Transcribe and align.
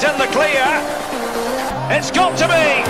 He's 0.00 0.08
in 0.08 0.18
the 0.18 0.26
clear. 0.28 0.64
It's 1.90 2.10
got 2.10 2.34
to 2.38 2.48
be. 2.48 2.84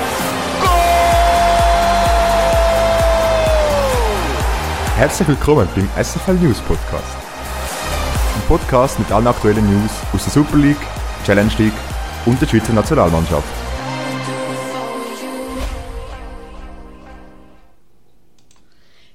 Herzlich 4.97 5.27
willkommen 5.27 5.69
beim 5.75 5.89
SFL 6.01 6.35
News 6.35 6.61
Podcast. 6.61 7.17
Ein 8.37 8.43
Podcast 8.47 8.99
mit 9.01 9.11
allen 9.11 9.27
aktuellen 9.27 9.69
News 9.69 9.91
aus 10.13 10.23
der 10.23 10.33
Super 10.33 10.57
League, 10.57 10.87
Challenge 11.27 11.51
League 11.59 11.73
und 12.27 12.41
der 12.41 12.47
Schweizer 12.47 12.75
Nationalmannschaft. 12.75 13.49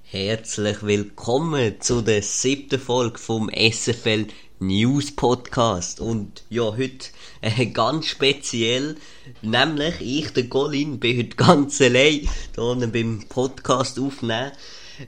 Herzlich 0.04 0.84
willkommen 0.84 1.80
zu 1.80 2.02
der 2.02 2.22
siebten 2.22 2.80
Folge 2.80 3.18
vom 3.20 3.50
SFL 3.50 4.28
News 4.60 5.12
Podcast. 5.12 6.00
Und 6.00 6.44
ja, 6.50 6.64
heute 6.64 7.08
äh, 7.42 7.66
ganz 7.68 8.08
speziell, 8.08 8.96
nämlich 9.42 9.96
ich, 10.00 10.30
der 10.32 10.48
Colin, 10.48 11.00
bin 11.00 11.18
heute 11.18 11.36
ganz 11.36 11.82
allein 11.82 12.28
hier 12.56 12.88
beim 12.92 13.26
Podcast 13.28 14.00
aufnehmen. 14.00 14.52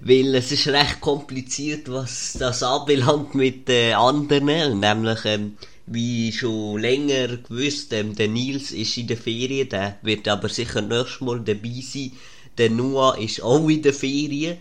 Weil 0.01 0.35
es 0.35 0.51
ist 0.51 0.67
recht 0.67 0.99
kompliziert, 0.99 1.89
was 1.89 2.35
das 2.37 2.61
anbelangt 2.61 3.35
mit 3.35 3.69
den 3.69 3.95
anderen. 3.95 4.79
Nämlich, 4.81 5.19
ähm, 5.23 5.57
wie 5.85 6.33
schon 6.33 6.79
länger 6.79 7.37
gewusst, 7.37 7.93
ähm, 7.93 8.13
der 8.13 8.27
Nils 8.27 8.71
ist 8.71 8.97
in 8.97 9.07
der 9.07 9.15
Ferien, 9.15 9.69
der 9.69 9.97
wird 10.01 10.27
aber 10.27 10.49
sicher 10.49 10.81
nächstes 10.81 11.21
Mal 11.21 11.39
dabei 11.39 11.81
sein. 11.81 12.11
Der 12.57 12.69
Noah 12.69 13.17
ist 13.17 13.41
auch 13.41 13.67
in 13.67 13.81
der 13.81 13.93
Ferien. 13.93 14.57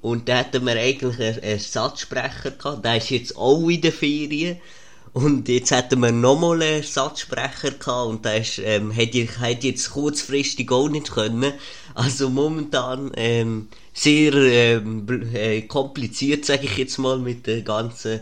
Und 0.00 0.28
da 0.28 0.38
hatten 0.38 0.66
wir 0.66 0.72
eigentlich 0.72 1.18
einen 1.20 1.42
Ersatzsprecher 1.42 2.52
gehabt. 2.52 2.84
Der 2.84 2.96
ist 2.96 3.10
jetzt 3.10 3.36
auch 3.36 3.68
in 3.68 3.80
der 3.80 3.92
Ferien. 3.92 4.58
Und 5.12 5.48
jetzt 5.48 5.70
hätten 5.70 6.00
wir 6.00 6.12
nochmal 6.12 6.60
einen 6.60 6.82
Ersatzsprecher 6.82 7.70
gehabt 7.70 8.08
und 8.08 8.24
der 8.26 8.38
ist, 8.38 8.58
ähm, 8.58 8.90
hätte, 8.90 9.26
hätte 9.40 9.68
jetzt 9.68 9.90
kurzfristig 9.90 10.70
auch 10.70 10.90
nicht 10.90 11.10
können. 11.10 11.54
Also 11.94 12.28
momentan 12.28 13.12
ähm, 13.16 13.68
sehr 13.94 14.34
ähm, 14.34 15.06
äh, 15.32 15.62
kompliziert, 15.62 16.44
sage 16.44 16.66
ich 16.66 16.76
jetzt 16.76 16.98
mal, 16.98 17.18
mit 17.18 17.46
den 17.46 17.64
ganzen 17.64 18.20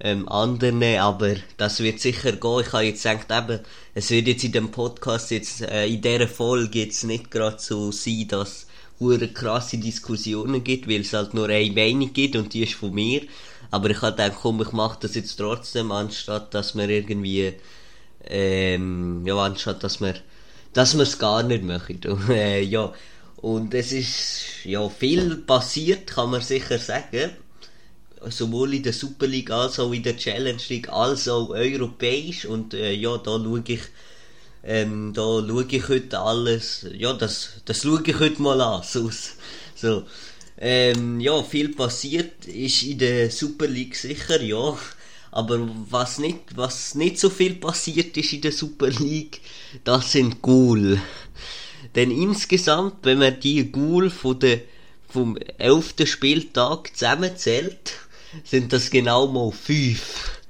ähm, 0.00 0.28
anderen, 0.28 0.82
aber 0.98 1.36
das 1.56 1.80
wird 1.80 2.00
sicher 2.00 2.32
gehen. 2.32 2.60
Ich 2.60 2.72
habe 2.72 2.84
jetzt 2.84 3.02
gedacht, 3.02 3.30
eben, 3.30 3.60
es 3.94 4.10
wird 4.10 4.28
jetzt 4.28 4.44
in 4.44 4.52
dem 4.52 4.70
Podcast 4.70 5.30
jetzt, 5.30 5.62
äh, 5.62 5.86
in 5.86 6.02
dieser 6.02 6.28
Folge 6.28 6.80
jetzt 6.80 7.04
nicht 7.04 7.30
gerade 7.30 7.58
so 7.58 7.90
sein, 7.92 8.28
dass 8.28 8.66
hure 9.00 9.28
krasse 9.28 9.78
Diskussionen 9.78 10.64
gibt, 10.64 10.88
weil 10.88 11.00
es 11.00 11.12
halt 11.12 11.34
nur 11.34 11.48
eine 11.48 11.72
Meinung 11.72 12.12
gibt 12.12 12.36
und 12.36 12.52
die 12.52 12.62
ist 12.64 12.74
von 12.74 12.92
mir. 12.92 13.22
Aber 13.70 13.90
ich 13.90 14.00
habe 14.02 14.16
gedacht, 14.16 14.38
komm, 14.40 14.60
ich 14.62 14.72
mache 14.72 14.98
das 15.00 15.14
jetzt 15.14 15.36
trotzdem, 15.36 15.90
anstatt 15.92 16.54
dass 16.54 16.76
wir 16.76 16.88
irgendwie, 16.88 17.54
ähm, 18.26 19.26
ja, 19.26 19.36
anstatt 19.36 19.82
dass 19.82 20.00
wir, 20.00 20.14
dass 20.72 20.94
wir 20.94 21.02
es 21.02 21.18
gar 21.18 21.42
nicht 21.42 21.64
machen. 21.64 22.00
Und, 22.06 22.28
äh, 22.30 22.60
ja. 22.60 22.92
Und 23.36 23.74
es 23.74 23.92
ist, 23.92 24.64
ja, 24.64 24.88
viel 24.88 25.36
passiert, 25.36 26.06
kann 26.08 26.30
man 26.30 26.40
sicher 26.40 26.78
sagen. 26.78 27.30
Sowohl 28.30 28.74
in 28.74 28.82
der 28.82 28.92
Super 28.92 29.26
League 29.26 29.50
als 29.50 29.78
auch 29.78 29.92
in 29.92 30.02
der 30.02 30.16
Challenge 30.16 30.60
League, 30.68 30.88
als 30.88 31.28
auch 31.28 31.50
europäisch. 31.50 32.44
Und, 32.44 32.74
äh, 32.74 32.92
ja, 32.92 33.16
da 33.18 33.38
schaue 33.38 33.62
ich, 33.66 33.80
ähm, 34.64 35.12
da 35.14 35.22
schaue 35.22 35.66
ich 35.68 35.88
heute 35.88 36.18
alles, 36.18 36.86
ja, 36.96 37.12
das, 37.12 37.60
das 37.64 37.82
schaue 37.82 38.02
ich 38.04 38.18
heute 38.18 38.42
mal 38.42 38.60
an, 38.60 38.82
so, 38.88 39.10
so. 39.74 40.04
Ähm, 40.58 41.20
ja, 41.20 41.42
viel 41.42 41.74
passiert 41.74 42.46
ist 42.46 42.82
in 42.82 42.98
der 42.98 43.30
Super 43.30 43.66
League 43.66 43.94
sicher, 43.94 44.42
ja. 44.42 44.76
Aber 45.30 45.68
was 45.90 46.18
nicht, 46.18 46.56
was 46.56 46.94
nicht 46.94 47.18
so 47.18 47.28
viel 47.28 47.56
passiert 47.56 48.16
ist 48.16 48.32
in 48.32 48.40
der 48.40 48.52
Super 48.52 48.88
League, 48.88 49.40
das 49.84 50.12
sind 50.12 50.40
Goal. 50.40 50.98
Denn 51.94 52.10
insgesamt, 52.10 52.96
wenn 53.02 53.18
man 53.18 53.38
die 53.38 53.70
Goal 53.70 54.08
von 54.08 54.38
der, 54.38 54.60
vom 55.08 55.36
11. 55.58 55.94
Spieltag 56.06 56.96
zusammenzählt, 56.96 57.92
sind 58.44 58.72
das 58.72 58.90
genau 58.90 59.26
mal 59.28 59.50
fünf. 59.52 60.40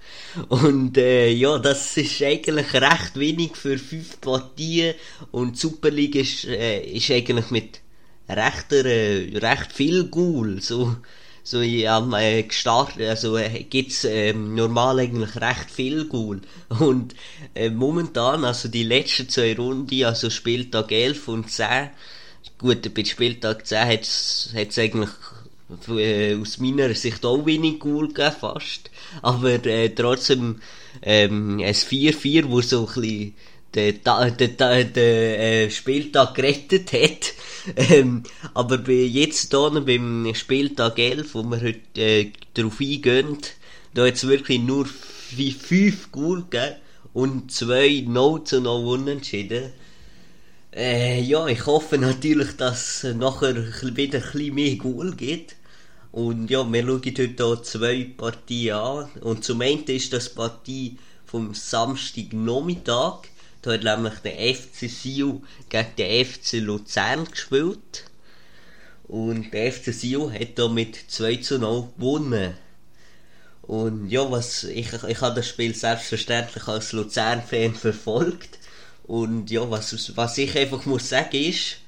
Und 0.48 0.98
äh, 0.98 1.30
ja, 1.30 1.58
das 1.58 1.96
ist 1.96 2.22
eigentlich 2.22 2.74
recht 2.74 3.16
wenig 3.16 3.56
für 3.56 3.78
fünf 3.78 4.20
Partien 4.20 4.94
und 5.30 5.54
die 5.54 5.58
Super 5.58 5.90
League 5.90 6.16
ist, 6.16 6.44
äh, 6.44 6.80
ist 6.80 7.10
eigentlich 7.10 7.50
mit 7.50 7.80
rechter, 8.28 8.84
äh, 8.84 9.38
recht 9.38 9.72
viel 9.72 10.04
Goal. 10.08 10.60
So, 10.60 10.96
so 11.42 11.62
ja, 11.62 12.04
äh, 12.18 12.42
gestartet, 12.42 13.08
also 13.08 13.36
äh, 13.36 13.64
gibt's 13.64 14.04
äh, 14.04 14.32
normal 14.32 14.98
eigentlich 14.98 15.36
recht 15.36 15.70
viel 15.70 16.06
Goal. 16.06 16.40
Und 16.80 17.14
äh, 17.54 17.70
momentan, 17.70 18.44
also 18.44 18.68
die 18.68 18.84
letzten 18.84 19.28
zwei 19.28 19.54
Runden, 19.54 20.04
also 20.04 20.28
Spieltag 20.28 20.92
11 20.92 21.28
und 21.28 21.50
10, 21.50 21.90
gut, 22.58 22.92
bei 22.92 23.04
Spieltag 23.04 23.66
10 23.66 23.88
hat's, 23.88 24.50
hat's 24.54 24.78
eigentlich 24.78 25.10
aus 25.68 26.58
meiner 26.58 26.94
Sicht 26.94 27.24
auch 27.24 27.44
wenig 27.44 27.80
Goal 27.80 28.08
gegeben, 28.08 28.36
fast. 28.38 28.90
Aber 29.22 29.64
äh, 29.66 29.90
trotzdem 29.90 30.60
ähm, 31.02 31.60
ein 31.60 31.74
4-4, 31.74 32.48
wo 32.48 32.60
so 32.60 32.86
ein 32.86 32.86
bisschen 32.86 33.34
den, 33.74 34.00
den, 34.04 34.56
den, 34.56 34.92
den 34.92 35.04
äh, 35.04 35.70
Spieltag 35.70 36.34
gerettet 36.34 36.92
hat. 36.92 37.32
Ähm, 37.74 38.22
aber 38.54 38.88
jetzt 38.88 39.50
hier 39.50 39.80
beim 39.80 40.32
Spieltag 40.36 41.00
11, 41.00 41.34
wo 41.34 41.42
wir 41.42 41.60
heute 41.60 42.00
äh, 42.00 42.30
darauf 42.54 42.78
eingehen, 42.80 43.38
da 43.92 44.06
hat 44.06 44.14
es 44.14 44.28
wirklich 44.28 44.60
nur 44.60 44.86
5 44.86 46.12
Goal 46.12 46.44
gegeben 46.48 46.76
und 47.12 47.50
2 47.50 48.04
No 48.06 48.38
zu 48.38 48.60
No 48.60 48.92
unentschieden. 48.92 49.72
Äh, 50.76 51.22
ja, 51.22 51.46
ich 51.46 51.64
hoffe 51.64 51.96
natürlich, 51.96 52.54
dass 52.58 53.02
es 53.02 53.14
nachher 53.16 53.56
wieder 53.56 53.72
ein 53.82 53.94
bisschen 53.94 54.54
mehr 54.54 54.76
Goal 54.76 55.14
gibt. 55.16 55.56
Und 56.12 56.50
ja, 56.50 56.70
wir 56.70 56.82
schauen 56.82 57.02
heute 57.02 57.24
hier 57.28 57.62
zwei 57.62 58.12
Partien 58.14 58.74
an. 58.76 59.08
Und 59.22 59.42
zum 59.42 59.62
einen 59.62 59.84
ist 59.84 60.12
das 60.12 60.28
Partie 60.28 60.98
vom 61.24 61.54
Samstagnachmittag. 61.54 63.22
Da 63.62 63.72
hat 63.72 63.84
nämlich 63.84 64.18
der 64.18 64.54
FC 64.54 64.90
Sio 64.90 65.42
gegen 65.70 65.96
den 65.96 66.26
FC 66.26 66.52
Luzern 66.60 67.24
gespielt. 67.24 68.04
Und 69.08 69.54
der 69.54 69.72
FC 69.72 69.94
Sio 69.94 70.30
hat 70.30 70.58
da 70.58 70.68
mit 70.68 70.94
2 71.08 71.36
zu 71.36 71.58
0 71.58 71.88
gewonnen. 71.96 72.52
Und 73.62 74.10
ja, 74.10 74.30
was, 74.30 74.64
ich, 74.64 74.92
ich 74.92 75.20
habe 75.22 75.36
das 75.36 75.48
Spiel 75.48 75.74
selbstverständlich 75.74 76.68
als 76.68 76.92
Luzern-Fan 76.92 77.74
verfolgt. 77.74 78.58
Und 79.06 79.50
ja, 79.50 79.70
was, 79.70 80.16
was 80.16 80.38
ich 80.38 80.56
einfach 80.58 80.84
muss 80.84 81.08
sagen 81.08 81.36
ist, 81.36 81.78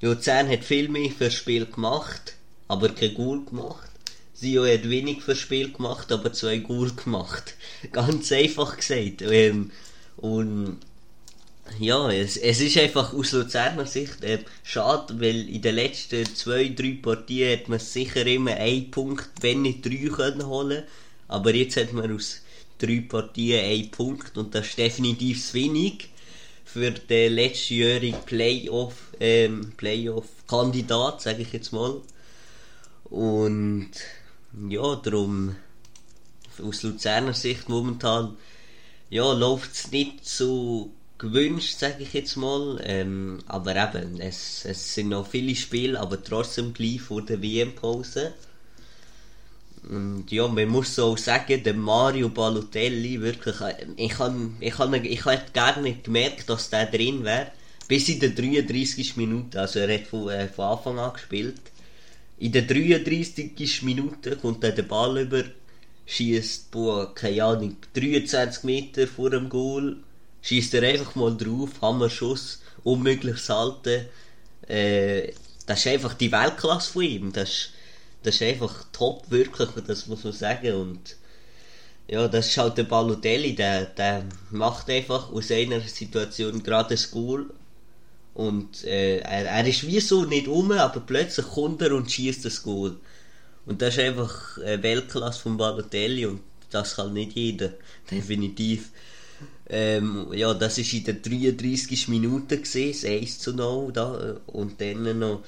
Luzern 0.00 0.48
hat 0.48 0.64
viel 0.64 0.88
mehr 0.88 1.10
fürs 1.10 1.34
Spiel 1.34 1.66
gemacht, 1.66 2.34
aber 2.68 2.90
kein 2.90 3.14
Goal 3.14 3.44
gemacht. 3.44 3.90
Sio 4.34 4.66
hat 4.66 4.88
wenig 4.88 5.22
fürs 5.22 5.38
Spiel 5.38 5.72
gemacht, 5.72 6.10
aber 6.10 6.32
zwei 6.32 6.58
Goal 6.58 6.90
gemacht. 6.90 7.54
Ganz 7.92 8.32
einfach 8.32 8.76
gesagt. 8.76 9.22
Ähm, 9.22 9.70
und 10.16 10.78
ja, 11.78 12.10
es, 12.10 12.36
es 12.36 12.60
ist 12.60 12.76
einfach 12.76 13.14
aus 13.14 13.32
Luzerner 13.32 13.86
Sicht 13.86 14.22
äh, 14.24 14.40
schade, 14.62 15.20
weil 15.20 15.48
in 15.48 15.62
den 15.62 15.76
letzten 15.76 16.26
zwei, 16.34 16.68
drei 16.68 16.98
Partien 17.00 17.58
hat 17.58 17.68
man 17.68 17.78
sicher 17.78 18.26
immer 18.26 18.54
einen 18.56 18.90
Punkt, 18.90 19.30
wenn 19.40 19.62
nicht 19.62 19.86
drei 19.86 20.08
können 20.08 20.46
holen. 20.46 20.82
Aber 21.28 21.54
jetzt 21.54 21.76
hat 21.76 21.92
man 21.92 22.14
aus 22.14 22.42
drei 22.78 23.04
Partien 23.08 23.64
einen 23.64 23.90
Punkt 23.90 24.36
und 24.36 24.54
das 24.54 24.66
ist 24.66 24.78
definitiv 24.78 25.46
zu 25.46 25.54
wenig 25.54 26.11
für 26.72 26.90
den 26.90 27.34
letztjährigen 27.34 28.22
Playoff, 28.24 28.94
ähm, 29.20 29.72
Playoff-Kandidat, 29.76 31.20
sage 31.20 31.42
ich 31.42 31.52
jetzt 31.52 31.72
mal. 31.72 32.00
Und 33.04 33.90
ja, 34.68 34.96
darum 34.96 35.56
aus 36.62 36.82
Luzerner 36.82 37.34
Sicht 37.34 37.68
momentan 37.68 38.36
ja, 39.10 39.30
läuft 39.34 39.72
es 39.72 39.90
nicht 39.90 40.26
so 40.26 40.90
gewünscht, 41.18 41.78
sage 41.78 42.04
ich 42.04 42.14
jetzt 42.14 42.36
mal. 42.36 42.80
Ähm, 42.84 43.40
aber 43.46 43.76
eben, 43.76 44.18
es, 44.18 44.64
es 44.64 44.94
sind 44.94 45.10
noch 45.10 45.26
viele 45.26 45.54
Spiele, 45.54 46.00
aber 46.00 46.24
trotzdem 46.24 46.72
gleich 46.72 47.02
vor 47.02 47.20
der 47.20 47.42
WM-Pause. 47.42 48.32
Und 49.88 50.30
ja, 50.30 50.46
man 50.46 50.68
muss 50.68 50.94
so 50.94 51.16
sagen, 51.16 51.62
der 51.62 51.74
Mario 51.74 52.28
Balotelli, 52.28 53.20
wirklich, 53.20 53.60
äh, 53.60 53.86
ich 53.96 54.18
han, 54.18 54.56
ich 54.60 54.78
han, 54.78 54.94
ich 55.04 55.24
hätte 55.24 55.52
gar 55.52 55.80
nicht 55.80 56.04
gemerkt, 56.04 56.48
dass 56.48 56.70
der 56.70 56.86
drin 56.86 57.24
wäre. 57.24 57.52
Bis 57.88 58.08
in 58.08 58.20
der 58.20 58.30
33. 58.30 59.16
Minute, 59.16 59.60
also 59.60 59.80
er 59.80 59.94
hat 59.94 60.06
von, 60.06 60.28
äh, 60.28 60.48
von 60.48 60.64
Anfang 60.66 60.98
an 60.98 61.12
gespielt. 61.12 61.60
In 62.38 62.52
der 62.52 62.62
33. 62.62 63.82
Minute 63.82 64.36
kommt 64.36 64.62
er 64.64 64.72
den 64.72 64.86
Ball 64.86 65.20
über, 65.20 65.44
schießt, 66.06 66.70
boah, 66.70 67.14
keine 67.14 67.44
Ahnung, 67.44 67.76
23 67.94 68.64
Meter 68.64 69.06
vor 69.06 69.30
dem 69.30 69.48
Goal 69.48 69.96
schießt 70.42 70.74
er 70.74 70.82
einfach 70.82 71.14
mal 71.14 71.36
drauf, 71.36 71.70
Hammerschuss, 71.80 72.60
unmögliches 72.84 73.48
Halten. 73.48 74.06
Äh, 74.68 75.32
das 75.66 75.80
ist 75.80 75.86
einfach 75.86 76.14
die 76.14 76.32
Weltklasse 76.32 76.92
von 76.92 77.02
ihm. 77.02 77.32
Das 77.32 77.48
ist, 77.48 77.70
das 78.22 78.36
ist 78.36 78.42
einfach 78.42 78.84
top, 78.92 79.30
wirklich, 79.30 79.68
das 79.86 80.06
muss 80.06 80.24
man 80.24 80.32
sagen. 80.32 80.74
Und 80.74 81.16
ja, 82.08 82.28
das 82.28 82.48
ist 82.48 82.58
halt 82.58 82.78
der 82.78 82.84
Balotelli, 82.84 83.54
der, 83.54 83.86
der 83.86 84.24
macht 84.50 84.90
einfach 84.90 85.32
aus 85.32 85.50
einer 85.50 85.80
Situation 85.80 86.62
gerade 86.62 86.94
ein 86.94 87.00
Goal 87.10 87.46
und 88.34 88.84
äh, 88.84 89.18
er, 89.18 89.46
er 89.46 89.66
ist 89.66 89.86
wie 89.86 90.00
so 90.00 90.24
nicht 90.24 90.48
um, 90.48 90.72
aber 90.72 91.00
plötzlich 91.00 91.46
kommt 91.46 91.82
er 91.82 91.94
und 91.94 92.10
schießt 92.10 92.44
das 92.44 92.62
Goal. 92.62 92.96
Und 93.66 93.82
das 93.82 93.94
ist 93.94 94.00
einfach 94.00 94.58
äh, 94.58 94.82
Weltklasse 94.82 95.40
von 95.40 95.56
Balotelli 95.56 96.26
und 96.26 96.40
das 96.70 96.96
kann 96.96 97.12
nicht 97.12 97.32
jeder, 97.32 97.72
definitiv. 98.10 98.90
Ähm, 99.68 100.28
ja, 100.32 100.52
das 100.54 100.78
war 100.78 100.92
in 100.92 101.04
den 101.04 101.22
33 101.22 102.08
Minuten 102.08 102.62
gewesen, 102.62 102.92
das 102.92 103.04
1 103.04 103.38
zu 103.38 103.54
0 103.54 103.92
da, 103.92 104.36
und 104.46 104.80
dann 104.80 105.18
noch 105.18 105.44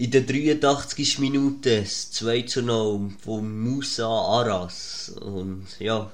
in 0.00 0.10
den 0.10 0.26
83 0.26 1.18
Minuten 1.18 1.82
das 1.82 2.10
2 2.12 2.42
zu 2.42 2.62
0 2.62 3.10
von 3.22 3.60
Musa 3.60 4.08
Aras. 4.08 5.10
Und 5.20 5.66
ja, 5.78 6.10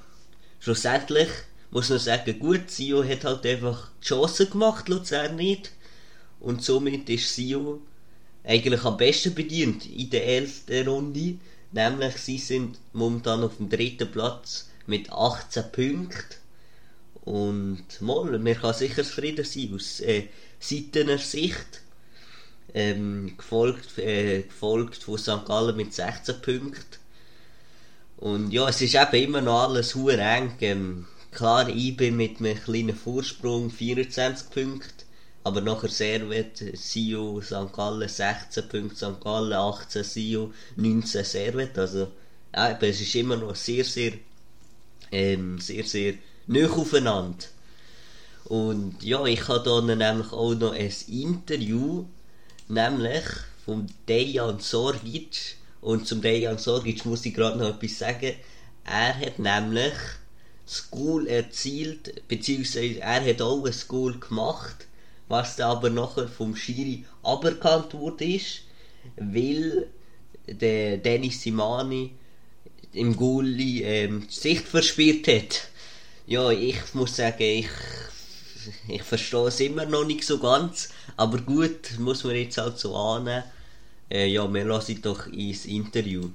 schlussendlich 0.58 1.28
muss 1.70 1.90
man 1.90 2.00
sagen, 2.00 2.36
gut, 2.40 2.68
Sio 2.68 3.04
hat 3.04 3.22
halt 3.22 3.46
einfach 3.46 3.92
die 4.02 4.08
Chance 4.08 4.46
gemacht, 4.46 4.88
Luzern 4.88 5.36
nicht. 5.36 5.70
Und 6.40 6.64
somit 6.64 7.08
ist 7.08 7.32
Sio 7.32 7.80
eigentlich 8.42 8.82
am 8.82 8.96
besten 8.96 9.36
bedient 9.36 9.86
in 9.86 10.10
der 10.10 10.26
elften 10.26 10.88
Runde. 10.88 11.36
Nämlich, 11.70 12.16
sie 12.16 12.38
sind 12.38 12.80
momentan 12.92 13.44
auf 13.44 13.58
dem 13.58 13.68
dritten 13.68 14.10
Platz 14.10 14.68
mit 14.88 15.12
18 15.12 15.62
Punkten. 15.70 16.34
Und 17.24 17.84
mal, 18.00 18.36
man 18.36 18.54
kann 18.56 18.74
sicher 18.74 19.04
zufrieden 19.04 19.44
sein 19.44 19.72
aus 19.76 20.00
äh, 20.00 20.24
seitener 20.58 21.18
Sicht. 21.18 21.82
Ähm, 22.76 23.32
gefolgt, 23.38 23.96
äh, 23.96 24.42
gefolgt 24.42 25.02
von 25.02 25.16
St. 25.16 25.46
Gallen 25.46 25.76
mit 25.76 25.94
16 25.94 26.42
Punkten. 26.42 26.98
Und 28.18 28.52
ja, 28.52 28.68
es 28.68 28.82
ist 28.82 28.94
eben 28.94 29.24
immer 29.24 29.40
noch 29.40 29.62
alles 29.62 29.94
hure 29.94 30.20
eng. 30.20 30.52
Ähm, 30.60 31.06
klar, 31.30 31.64
bin 31.64 32.16
mit 32.18 32.38
einem 32.38 32.62
kleinen 32.62 32.94
Vorsprung 32.94 33.70
24 33.70 34.50
Punkte. 34.50 35.06
Aber 35.42 35.62
nachher 35.62 35.88
Servet, 35.88 36.62
Sio, 36.74 37.40
St. 37.40 37.72
Gallen 37.72 38.08
16 38.08 38.68
Punkte, 38.68 38.96
St. 38.96 39.20
Gallen 39.22 39.54
18, 39.54 40.04
Sio 40.04 40.52
19 40.76 41.24
Servet. 41.24 41.78
Also, 41.78 42.08
ja, 42.54 42.76
es 42.78 43.00
ist 43.00 43.14
immer 43.14 43.36
noch 43.36 43.54
sehr, 43.54 43.84
sehr, 43.84 44.12
ähm, 45.12 45.58
sehr, 45.60 45.84
sehr 45.84 46.14
nicht 46.46 46.70
aufeinander. 46.70 47.46
Und 48.44 49.02
ja, 49.02 49.24
ich 49.24 49.48
habe 49.48 49.62
da 49.64 49.80
nämlich 49.80 50.32
auch 50.32 50.54
noch 50.54 50.72
ein 50.72 50.92
Interview, 51.08 52.04
nämlich 52.68 53.24
von 53.64 53.86
Dejan 54.08 54.60
Sorgic. 54.60 55.56
Und 55.80 56.06
zum 56.06 56.20
Dejan 56.20 56.58
Sorgic 56.58 57.04
muss 57.04 57.26
ich 57.26 57.34
gerade 57.34 57.58
noch 57.58 57.76
etwas 57.76 57.98
sagen. 57.98 58.34
Er 58.84 59.18
hat 59.18 59.38
nämlich 59.38 59.94
das 60.64 60.90
Goal 60.90 61.26
erzielt, 61.26 62.26
beziehungsweise 62.28 63.00
er 63.00 63.24
hat 63.24 63.42
auch 63.42 63.64
ein 63.64 63.74
Goal 63.88 64.18
gemacht, 64.18 64.86
was 65.28 65.56
dann 65.56 65.70
aber 65.70 65.90
nachher 65.90 66.28
vom 66.28 66.56
Schiri 66.56 67.04
aberkannt 67.22 67.94
wurde, 67.94 68.40
weil 69.16 69.86
der 70.46 70.98
Dennis 70.98 71.42
Simani 71.42 72.12
im 72.92 73.16
Goalie 73.16 73.82
ähm, 73.82 74.26
die 74.28 74.34
Sicht 74.34 74.66
verspielt 74.66 75.28
hat 75.28 75.68
ja, 76.26 76.50
ich 76.50 76.94
muss 76.94 77.16
sagen, 77.16 77.42
ich, 77.42 77.68
ich 78.88 79.02
verstehe 79.02 79.46
es 79.46 79.60
immer 79.60 79.86
noch 79.86 80.04
nicht 80.04 80.24
so 80.24 80.38
ganz, 80.38 80.90
aber 81.16 81.38
gut, 81.38 81.98
muss 81.98 82.24
man 82.24 82.36
jetzt 82.36 82.58
halt 82.58 82.78
so 82.78 82.96
annehmen. 82.96 83.44
Äh, 84.10 84.26
ja, 84.28 84.52
wir 84.52 84.64
lassen 84.64 85.02
doch 85.02 85.26
ins 85.26 85.66
Interview. 85.66 86.30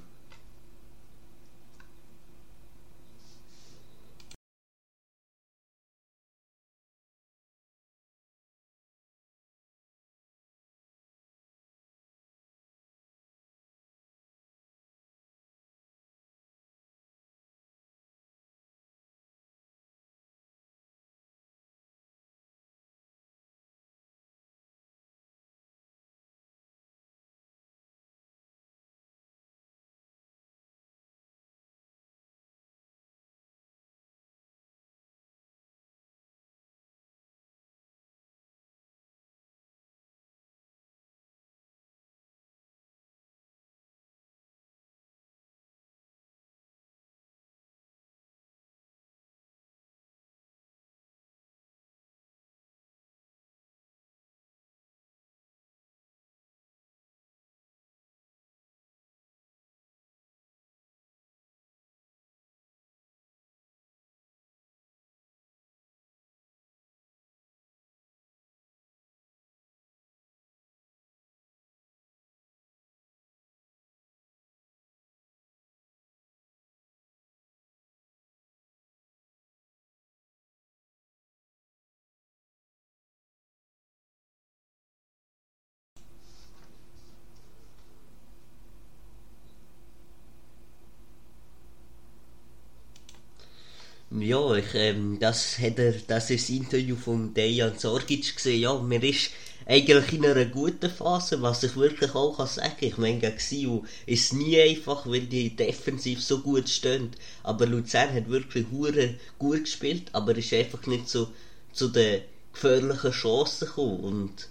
Ja, 94.18 94.54
ich, 94.56 94.74
ähm, 94.74 95.18
das 95.18 95.58
hat 95.58 95.78
er, 95.78 95.92
das 95.92 96.28
ist 96.28 96.48
das 96.48 96.56
Interview 96.56 96.96
von 96.96 97.32
Dejan 97.32 97.78
Sorgic 97.78 98.36
gesehen. 98.36 98.60
Ja, 98.60 98.78
mir 98.78 99.02
ist 99.02 99.30
eigentlich 99.64 100.12
in 100.12 100.26
einer 100.26 100.44
guten 100.44 100.90
Phase, 100.90 101.40
was 101.40 101.62
ich 101.62 101.76
wirklich 101.76 102.14
auch 102.14 102.36
kann 102.36 102.46
sagen. 102.46 102.76
Ich 102.80 102.98
meine, 102.98 103.20
gegen 103.20 103.86
ist 104.04 104.34
nie 104.34 104.60
einfach, 104.60 105.06
weil 105.06 105.22
die 105.22 105.56
defensiv 105.56 106.22
so 106.22 106.40
gut 106.40 106.68
stehen. 106.68 107.12
Aber 107.42 107.64
Luzern 107.66 108.12
hat 108.12 108.28
wirklich 108.28 108.66
hure 108.70 109.14
gut 109.38 109.64
gespielt, 109.64 110.10
aber 110.12 110.36
ist 110.36 110.52
einfach 110.52 110.86
nicht 110.86 111.08
so 111.08 111.28
zu 111.72 111.88
den 111.88 112.20
gefährlichen 112.52 113.12
Chancen 113.12 113.66
gekommen. 113.66 114.00
Und 114.00 114.48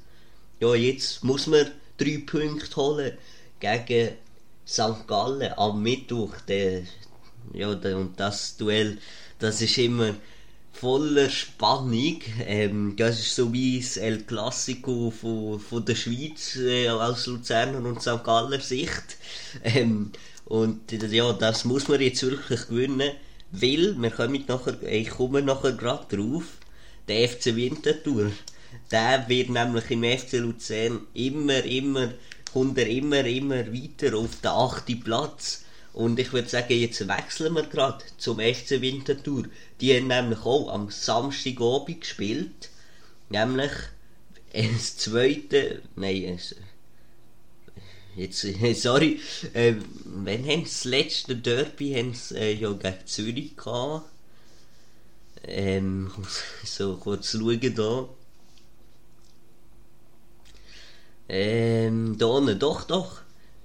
ja, 0.59 0.73
jetzt 0.73 1.23
muss 1.23 1.45
man 1.45 1.69
drei 1.97 2.23
Punkte 2.25 2.75
holen 2.77 3.17
gegen 3.59 4.15
St. 4.67 5.05
Gallen 5.05 5.53
am 5.55 5.83
Mittwoch. 5.83 6.33
Der, 6.47 6.81
ja, 7.53 7.69
und 7.69 8.19
das 8.19 8.57
Duell 8.57 8.97
das 9.41 9.59
ist 9.59 9.77
immer 9.79 10.13
voller 10.71 11.29
Spannung. 11.29 12.21
Ähm, 12.45 12.93
das 12.95 13.19
ist 13.19 13.35
so 13.35 13.51
wie 13.51 13.79
das 13.79 13.97
El 13.97 14.21
Clasico 14.21 15.09
von, 15.09 15.59
von 15.59 15.83
der 15.83 15.95
Schweiz 15.95 16.55
äh, 16.57 16.89
aus 16.89 17.25
Luzerner 17.25 17.83
und 17.83 18.01
St. 18.01 18.23
Galler 18.23 18.59
Sicht. 18.59 19.17
Ähm, 19.63 20.11
und 20.45 20.91
ja, 20.91 21.33
das 21.33 21.65
muss 21.65 21.87
man 21.87 22.01
jetzt 22.01 22.21
wirklich 22.21 22.67
gewinnen, 22.67 23.11
weil, 23.51 23.95
wir 23.97 24.11
kommen 24.11 24.43
nachher, 24.47 24.81
ich 24.83 25.09
komme 25.09 25.41
nachher 25.41 25.71
gerade 25.73 26.15
drauf, 26.15 26.43
der 27.07 27.27
FC 27.27 27.55
Winterthur, 27.55 28.31
der 28.91 29.27
wird 29.27 29.49
nämlich 29.49 29.89
im 29.89 30.03
FC 30.03 30.33
Luzern 30.33 31.01
immer, 31.13 31.63
immer, 31.63 32.13
kommt 32.53 32.77
er 32.77 32.87
immer, 32.87 33.25
immer 33.25 33.73
weiter 33.73 34.15
auf 34.17 34.39
den 34.41 34.51
achten 34.51 34.99
Platz. 34.99 35.63
Und 35.93 36.19
ich 36.19 36.31
würde 36.31 36.47
sagen, 36.47 36.73
jetzt 36.73 37.07
wechseln 37.07 37.53
wir 37.53 37.63
gerade 37.63 38.03
zum 38.17 38.39
FC 38.39 38.81
Winterthur. 38.81 39.43
Die 39.81 39.95
haben 39.95 40.07
nämlich 40.07 40.39
auch 40.39 40.69
am 40.73 40.89
Samstagabend 40.89 42.01
gespielt. 42.01 42.69
Nämlich 43.29 43.71
das 44.53 44.97
zweite, 44.97 45.81
nein, 45.95 46.39
jetzt, 48.15 48.47
sorry, 48.81 49.19
äh, 49.53 49.75
wenn 50.05 50.47
haben 50.47 50.63
das 50.63 50.85
letzte 50.85 51.35
Derby 51.35 51.93
haben 51.93 52.13
sie, 52.13 52.35
äh, 52.35 52.53
ja 52.53 52.71
gegen 52.71 53.05
Zürich 53.05 53.57
gehabt. 53.57 54.09
Ähm, 55.43 56.11
so 56.63 56.97
kurz 56.97 57.31
schauen 57.31 57.75
da. 57.75 58.07
Ähm, 61.27 62.17
da, 62.17 62.39
doch, 62.55 62.83
doch 62.83 63.21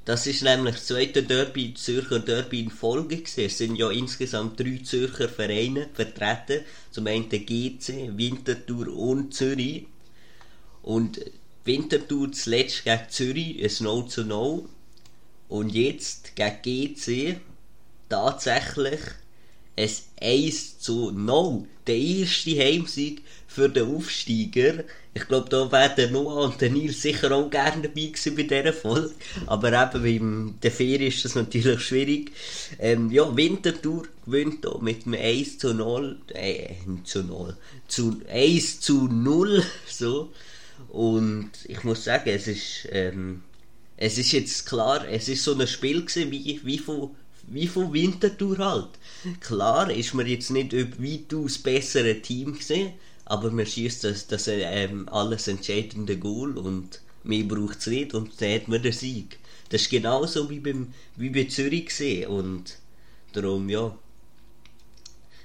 Das 0.06 0.24
ist 0.28 0.44
nämlich 0.44 0.76
das 0.76 0.86
zweite 0.86 1.24
Derby, 1.24 1.74
Zürcher 1.74 2.20
Derby 2.20 2.60
in 2.60 2.70
Folge 2.70 3.16
gewesen. 3.16 3.44
Es 3.44 3.58
sind 3.58 3.74
ja 3.74 3.90
insgesamt 3.90 4.60
drei 4.60 4.80
Zürcher 4.84 5.28
Vereine 5.28 5.88
vertreten. 5.92 6.64
Zum 6.92 7.08
einen 7.08 7.28
GC, 7.28 8.16
Winterthur 8.16 8.86
und 8.96 9.34
Zürich. 9.34 9.88
Und 10.82 11.20
Winterthur 11.64 12.30
zuletzt 12.30 12.84
gegen 12.84 13.08
Zürich, 13.08 13.80
ein 13.80 13.84
0 13.84 14.06
zu 14.06 14.24
0. 14.24 14.68
Und 15.48 15.70
jetzt 15.70 16.36
gegen 16.36 16.62
GC 16.62 17.40
tatsächlich 18.08 19.00
ein 19.76 19.90
1 20.20 20.78
zu 20.78 21.10
0. 21.10 21.64
Der 21.86 21.96
erste 21.96 22.58
Heimsieg 22.58 23.22
für 23.46 23.68
den 23.68 23.94
Aufsteiger. 23.94 24.84
Ich 25.14 25.26
glaube, 25.28 25.48
da 25.48 25.70
wären 25.72 26.12
Noah 26.12 26.44
und 26.44 26.60
der 26.60 26.70
Nils 26.70 27.00
sicher 27.00 27.32
auch 27.32 27.48
gerne 27.48 27.82
dabei 27.82 28.06
gewesen 28.06 28.36
bei 28.36 28.42
dieser 28.42 28.72
Folge. 28.72 29.14
Aber 29.46 29.72
eben 29.72 30.02
beim 30.02 30.54
der 30.62 30.70
Ferien 30.70 31.08
ist 31.08 31.24
das 31.24 31.34
natürlich 31.34 31.80
schwierig. 31.80 32.32
Ähm, 32.78 33.10
ja, 33.10 33.34
Winterthur 33.34 34.04
gewinnt 34.24 34.66
hier 34.66 34.78
mit 34.82 35.06
einem 35.06 35.14
1 35.14 35.58
zu 35.58 35.72
0. 35.72 36.18
Äh, 36.34 36.74
zu 37.04 37.22
0. 37.22 37.56
Zu 37.88 38.20
1 38.28 38.80
zu 38.80 39.08
0. 39.08 39.62
So. 39.88 40.32
Und 40.88 41.50
ich 41.66 41.82
muss 41.84 42.04
sagen, 42.04 42.28
es 42.28 42.46
ist, 42.46 42.88
ähm, 42.90 43.42
es 43.96 44.18
ist 44.18 44.32
jetzt 44.32 44.66
klar, 44.66 45.08
es 45.08 45.28
ist 45.28 45.44
so 45.44 45.58
ein 45.58 45.66
Spiel 45.66 46.02
gewesen, 46.04 46.30
wie, 46.30 46.60
wie 46.62 46.78
von, 46.78 47.10
wie 47.48 47.66
von 47.66 47.92
Winterthur 47.92 48.58
halt. 48.58 48.90
Klar 49.40 49.90
ist 49.90 50.14
man 50.14 50.26
jetzt 50.26 50.50
nicht 50.50 50.72
weitaus 50.72 51.58
bessere 51.58 52.20
Team 52.20 52.56
gesehen, 52.56 52.94
aber 53.24 53.50
man 53.50 53.66
schießt 53.66 54.04
das, 54.04 54.26
das 54.26 54.48
ähm, 54.48 55.08
alles 55.08 55.48
entscheidende 55.48 56.16
Goal 56.18 56.58
und 56.58 57.00
mehr 57.24 57.44
braucht 57.44 57.80
es 57.80 57.86
nicht 57.86 58.14
und 58.14 58.40
dann 58.40 58.54
hat 58.54 58.68
man 58.68 58.82
den 58.82 58.92
Sieg. 58.92 59.38
Das 59.68 59.82
ist 59.82 59.90
genauso 59.90 60.48
wie, 60.48 60.60
beim, 60.60 60.92
wie 61.16 61.30
bei 61.30 61.44
Zürich 61.44 61.86
gesehen 61.86 62.28
und 62.28 62.78
darum 63.32 63.68
ja. 63.68 63.96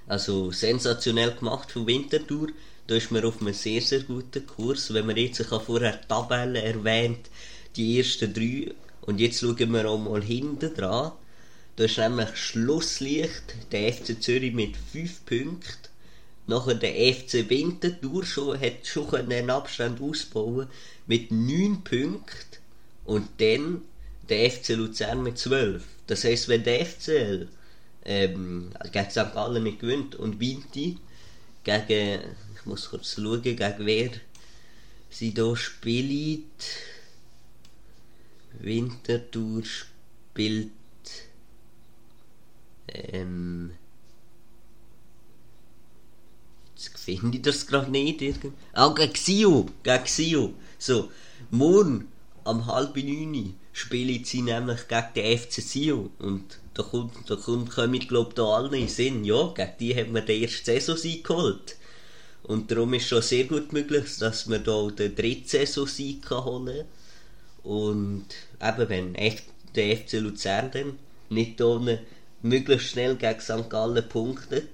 Also 0.07 0.51
sensationell 0.51 1.31
gemacht 1.31 1.71
von 1.71 1.87
Winterthur. 1.87 2.49
Da 2.87 2.95
ist 2.95 3.11
man 3.11 3.23
auf 3.23 3.41
einem 3.41 3.53
sehr, 3.53 3.81
sehr 3.81 4.01
guten 4.01 4.45
Kurs. 4.45 4.93
Wenn 4.93 5.05
man 5.05 5.15
jetzt, 5.15 5.39
ich 5.39 5.49
habe 5.49 5.63
vorher 5.63 5.97
die 5.97 6.07
Tabelle 6.07 6.61
erwähnt, 6.61 7.29
die 7.75 7.97
ersten 7.97 8.33
drei. 8.33 8.73
Und 9.01 9.19
jetzt 9.19 9.39
schauen 9.39 9.73
wir 9.73 9.89
auch 9.89 9.97
mal 9.97 10.21
hinten 10.21 10.73
dran. 10.73 11.13
Da 11.81 11.85
ist 11.85 11.97
nämlich 11.97 12.37
Schlusslicht, 12.37 13.55
der 13.71 13.91
FC 13.91 14.21
Zürich 14.21 14.53
mit 14.53 14.77
5 14.77 15.25
Punkten. 15.25 15.89
Nachher 16.45 16.75
der 16.75 16.93
FC 16.93 17.49
Winterthur 17.49 18.23
schon, 18.23 18.59
hat 18.59 18.85
schon 18.85 19.11
einen 19.15 19.49
Abstand 19.49 19.99
ausbauen 19.99 20.67
mit 21.07 21.31
9 21.31 21.83
Punkten. 21.83 22.59
Und 23.03 23.27
dann 23.39 23.81
der 24.29 24.51
FC 24.51 24.75
Luzern 24.75 25.23
mit 25.23 25.39
12. 25.39 25.83
Das 26.05 26.23
heisst, 26.23 26.49
wenn 26.49 26.63
der 26.63 26.85
FCL 26.85 27.47
ähm, 28.05 28.69
gegen 28.91 29.09
St. 29.09 29.33
Gallen 29.33 29.63
nicht 29.63 29.79
gewinnt 29.79 30.13
und 30.13 30.39
Vinti 30.39 30.99
gegen, 31.63 32.19
ich 32.59 32.65
muss 32.65 32.91
kurz 32.91 33.15
schauen, 33.15 33.41
gegen 33.41 33.73
wer 33.79 34.11
sie 35.09 35.31
hier 35.31 35.55
spielt. 35.55 36.45
Winterthur 38.59 39.63
spielt 39.65 40.69
ähm, 42.93 43.71
jetzt 46.75 46.97
finde 46.99 47.37
ich 47.37 47.43
das 47.43 47.67
gerade 47.67 47.91
nicht. 47.91 48.21
Ah, 48.73 48.93
gegen 48.93 49.15
Sio, 49.15 49.65
gegen 49.83 50.05
Sio. 50.05 50.53
So, 50.77 51.11
morgen 51.49 52.07
am 52.43 52.65
halb 52.65 52.95
neun 52.95 53.55
spielen 53.73 54.23
sie 54.25 54.41
nämlich 54.41 54.87
gegen 54.87 55.13
den 55.15 55.37
FC 55.37 55.61
Sio 55.61 56.09
und 56.19 56.59
da 56.73 56.83
kommt, 56.83 57.29
da 57.29 57.35
kommt, 57.35 57.69
kommen 57.69 57.99
glaube 57.99 58.33
da 58.33 58.43
alle 58.43 58.77
in 58.77 58.87
Sinn, 58.87 59.25
ja, 59.25 59.51
gegen 59.53 59.71
die 59.79 59.95
haben 59.95 60.13
wir 60.13 60.21
den 60.21 60.43
ersten 60.43 60.65
Saison-Sieg 60.65 61.25
geholt. 61.25 61.75
Und 62.43 62.71
darum 62.71 62.93
ist 62.93 63.07
schon 63.07 63.21
sehr 63.21 63.43
gut 63.43 63.71
möglich, 63.73 64.17
dass 64.19 64.49
wir 64.49 64.59
da 64.59 64.87
den 64.89 65.15
dritten 65.15 65.47
Saison-Sieg 65.47 66.29
holen 66.29 66.85
Und 67.63 68.25
eben, 68.61 68.89
wenn 68.89 69.13
der 69.75 69.97
FC 69.97 70.13
Luzern 70.13 70.71
dann 70.71 70.99
nicht 71.29 71.61
ohne 71.61 71.99
möglichst 72.41 72.89
schnell 72.89 73.15
gegen 73.15 73.39
St. 73.39 73.69
Gallen 73.69 74.07
punktet, 74.07 74.69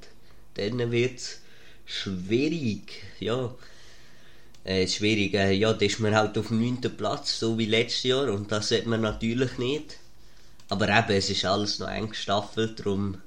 dann 0.56 0.92
wird 0.92 1.18
es 1.18 1.42
schwierig. 1.86 3.04
Ja, 3.20 3.54
äh, 4.64 4.88
schwierig. 4.88 5.34
Äh, 5.34 5.54
ja, 5.54 5.74
da 5.74 5.86
ist 5.86 6.00
man 6.00 6.16
halt 6.16 6.38
auf 6.38 6.50
dem 6.50 6.60
9. 6.60 6.82
Platz, 6.98 7.40
so 7.40 7.58
wie 7.58 7.66
letztes 7.66 8.04
Jahr, 8.04 8.32
und 8.32 8.52
das 8.52 8.70
sieht 8.70 8.86
man 8.86 9.02
natürlich 9.02 9.58
nicht. 9.58 9.98
Aber 10.70 10.90
eben, 10.90 11.12
es 11.12 11.30
ist 11.30 11.46
alles 11.46 11.80
noch 11.80 11.90
eng 11.90 12.10
gestaffelt, 12.10 12.80
darum 12.80 13.22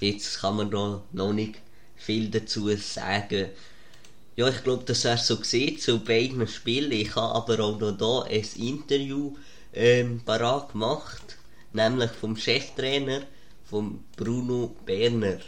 jetzt 0.00 0.40
kann 0.40 0.56
man 0.56 0.70
noch, 0.70 1.02
noch 1.12 1.32
nicht 1.32 1.56
viel 1.96 2.30
dazu 2.30 2.68
sagen. 2.76 3.48
Ja, 4.36 4.48
ich 4.48 4.62
glaube, 4.62 4.84
das 4.84 5.02
wäre 5.02 5.18
so 5.18 5.36
gesehen 5.38 5.78
zu 5.80 5.98
beiden 5.98 6.46
Spielen. 6.46 6.92
Ich 6.92 7.16
habe 7.16 7.34
aber 7.34 7.64
auch 7.64 7.80
noch 7.80 7.98
da 7.98 8.22
ein 8.30 8.46
Interview 8.56 9.36
ähm, 9.72 10.20
parat 10.24 10.70
gemacht, 10.72 11.36
nämlich 11.72 12.12
vom 12.12 12.36
Cheftrainer 12.36 13.22
von 13.68 14.04
Bruno 14.16 14.74
Berner. 14.86 15.38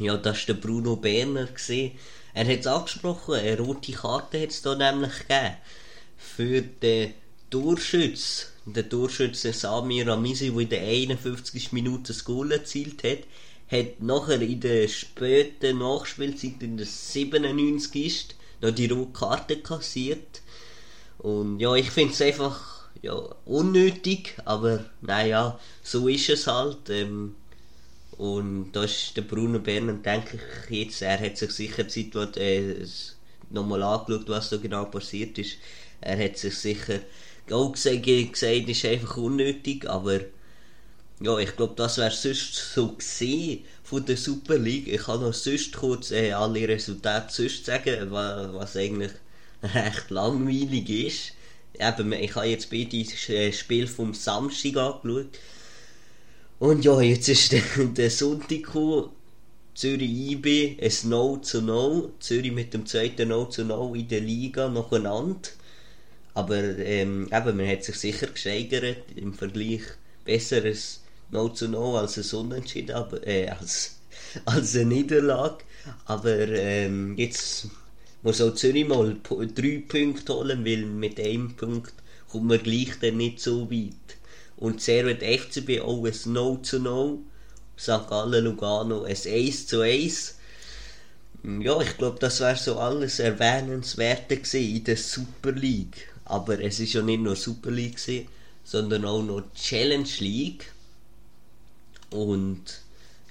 Ja, 0.00 0.16
das 0.16 0.38
war 0.38 0.54
der 0.54 0.62
Bruno 0.62 0.96
Berner. 0.96 1.46
Er 2.32 2.46
hat 2.46 2.60
es 2.60 2.66
angesprochen, 2.66 3.34
eine 3.34 3.58
rote 3.60 3.92
Karte 3.92 4.40
hat 4.40 4.48
es 4.48 4.62
da 4.62 4.74
nämlich 4.74 5.12
gegeben. 5.28 5.56
Für 6.16 6.62
den 6.62 7.12
Torschütz, 7.50 8.46
der 8.64 8.88
Torschütz 8.88 9.42
Samir 9.42 10.06
Ramisi, 10.06 10.50
der 10.50 10.60
in 10.60 10.68
der 10.70 10.80
51. 10.80 11.72
Minute 11.72 12.14
das 12.14 12.24
Goal 12.24 12.50
erzielt 12.50 13.04
hat, 13.04 13.24
hat 13.70 14.00
nachher 14.00 14.40
in 14.40 14.60
der 14.60 14.88
späten 14.88 15.80
Nachspielzeit, 15.80 16.62
in 16.62 16.78
der 16.78 16.86
97. 16.86 18.06
ist, 18.06 18.36
noch 18.62 18.70
die 18.70 18.86
rote 18.86 19.12
Karte 19.12 19.58
kassiert. 19.58 20.40
Und 21.18 21.60
ja, 21.60 21.74
ich 21.74 21.90
finde 21.90 22.14
es 22.14 22.22
einfach 22.22 22.88
ja, 23.02 23.16
unnötig, 23.44 24.34
aber 24.46 24.86
naja, 25.02 25.60
so 25.82 26.08
ist 26.08 26.30
es 26.30 26.46
halt. 26.46 26.88
Ähm, 26.88 27.34
und 28.20 28.72
da 28.72 28.84
ist 28.84 29.16
der 29.16 29.22
Bruno 29.22 29.60
Berner, 29.60 29.94
denke 29.94 30.38
ich 30.68 30.78
jetzt, 30.78 31.00
er 31.00 31.18
hat 31.18 31.38
sich 31.38 31.50
sicher 31.52 31.84
die 31.84 31.90
Situation 31.90 32.44
äh, 32.44 32.86
nochmal 33.48 33.82
angeschaut, 33.82 34.28
was 34.28 34.50
da 34.50 34.58
genau 34.58 34.84
passiert 34.84 35.38
ist. 35.38 35.56
Er 36.02 36.22
hat 36.22 36.36
sich 36.36 36.54
sicher 36.54 37.00
auch 37.50 37.72
gesagt, 37.72 38.02
gesagt 38.04 38.68
ist 38.68 38.84
einfach 38.84 39.16
unnötig, 39.16 39.88
aber 39.88 40.20
ja, 41.22 41.38
ich 41.38 41.56
glaube, 41.56 41.72
das 41.76 41.96
wäre 41.96 42.10
sonst 42.10 42.74
so 42.74 42.92
gesehen 42.92 43.64
von 43.84 44.04
der 44.04 44.18
Super 44.18 44.58
League. 44.58 44.88
Ich 44.88 45.04
kann 45.04 45.22
noch 45.22 45.32
sonst 45.32 45.74
kurz 45.74 46.10
äh, 46.10 46.32
alle 46.32 46.68
Resultate 46.68 47.32
sonst 47.32 47.64
sagen, 47.64 48.10
was, 48.10 48.76
eigentlich 48.76 49.12
recht 49.62 50.10
langweilig 50.10 50.90
ist. 50.90 51.32
Eben, 51.78 52.12
ich 52.12 52.34
habe 52.34 52.48
jetzt 52.48 52.70
beide 52.70 53.02
Spiele 53.54 53.86
vom 53.86 54.12
Samstag 54.12 54.76
angeschaut. 54.76 55.38
Und 56.60 56.84
ja, 56.84 57.00
jetzt 57.00 57.26
ist 57.28 57.52
der, 57.52 57.62
der 57.96 58.10
Sonntag 58.10 58.48
gekommen. 58.48 59.08
Zürich 59.74 60.10
IB, 60.32 60.76
ein 60.78 61.08
No 61.08 61.38
zu 61.38 61.62
No. 61.62 62.12
Zürich 62.20 62.52
mit 62.52 62.74
dem 62.74 62.84
zweiten 62.84 63.28
No 63.28 63.46
zu 63.46 63.64
No 63.64 63.94
in 63.94 64.06
der 64.08 64.20
Liga 64.20 64.68
nacheinander. 64.68 65.48
Aber 66.34 66.58
ähm, 66.58 67.30
eben, 67.32 67.56
man 67.56 67.66
hat 67.66 67.82
sich 67.84 67.96
sicher 67.96 68.26
gesteigert 68.26 68.98
im 69.16 69.32
Vergleich. 69.32 69.80
Besseres 70.26 71.02
No 71.30 71.48
zu 71.48 71.66
No 71.66 71.96
als 71.96 72.18
ein 72.18 72.38
Unentschieden, 72.38 72.94
aber, 72.94 73.26
äh, 73.26 73.48
als, 73.48 73.96
als 74.44 74.76
eine 74.76 74.84
Niederlage. 74.84 75.64
Aber 76.04 76.46
ähm, 76.46 77.16
jetzt 77.16 77.68
muss 78.22 78.42
auch 78.42 78.54
Zürich 78.54 78.86
mal 78.86 79.16
drei 79.22 79.82
Punkte 79.88 80.34
holen, 80.34 80.66
weil 80.66 80.84
mit 80.84 81.18
einem 81.18 81.56
Punkt 81.56 81.94
kommt 82.28 82.48
man 82.48 82.62
gleich 82.62 82.98
dann 83.00 83.16
nicht 83.16 83.40
so 83.40 83.70
weit. 83.70 84.19
Und 84.60 84.86
wird 84.86 85.22
FCB 85.22 85.80
auch 85.80 86.04
ein 86.04 86.32
No 86.32 86.58
zu 86.58 86.78
No. 86.78 87.20
St. 87.78 88.08
Gallen 88.08 88.44
Lugano 88.44 89.04
ein 89.04 89.16
1 89.16 89.66
zu 89.66 89.80
1. 89.80 90.34
Ja, 91.60 91.80
ich 91.80 91.96
glaube, 91.96 92.18
das 92.18 92.40
wäre 92.40 92.56
so 92.56 92.78
alles 92.78 93.18
Erwähnenswerte 93.18 94.34
in 94.58 94.84
der 94.84 94.98
Super 94.98 95.52
League. 95.52 96.12
Aber 96.26 96.60
es 96.60 96.78
ist 96.78 96.92
ja 96.92 97.00
nicht 97.00 97.22
nur 97.22 97.36
Super 97.36 97.70
League, 97.70 97.96
gewesen, 97.96 98.28
sondern 98.62 99.06
auch 99.06 99.22
noch 99.22 99.44
Challenge 99.54 100.08
League. 100.18 100.70
Und 102.10 102.82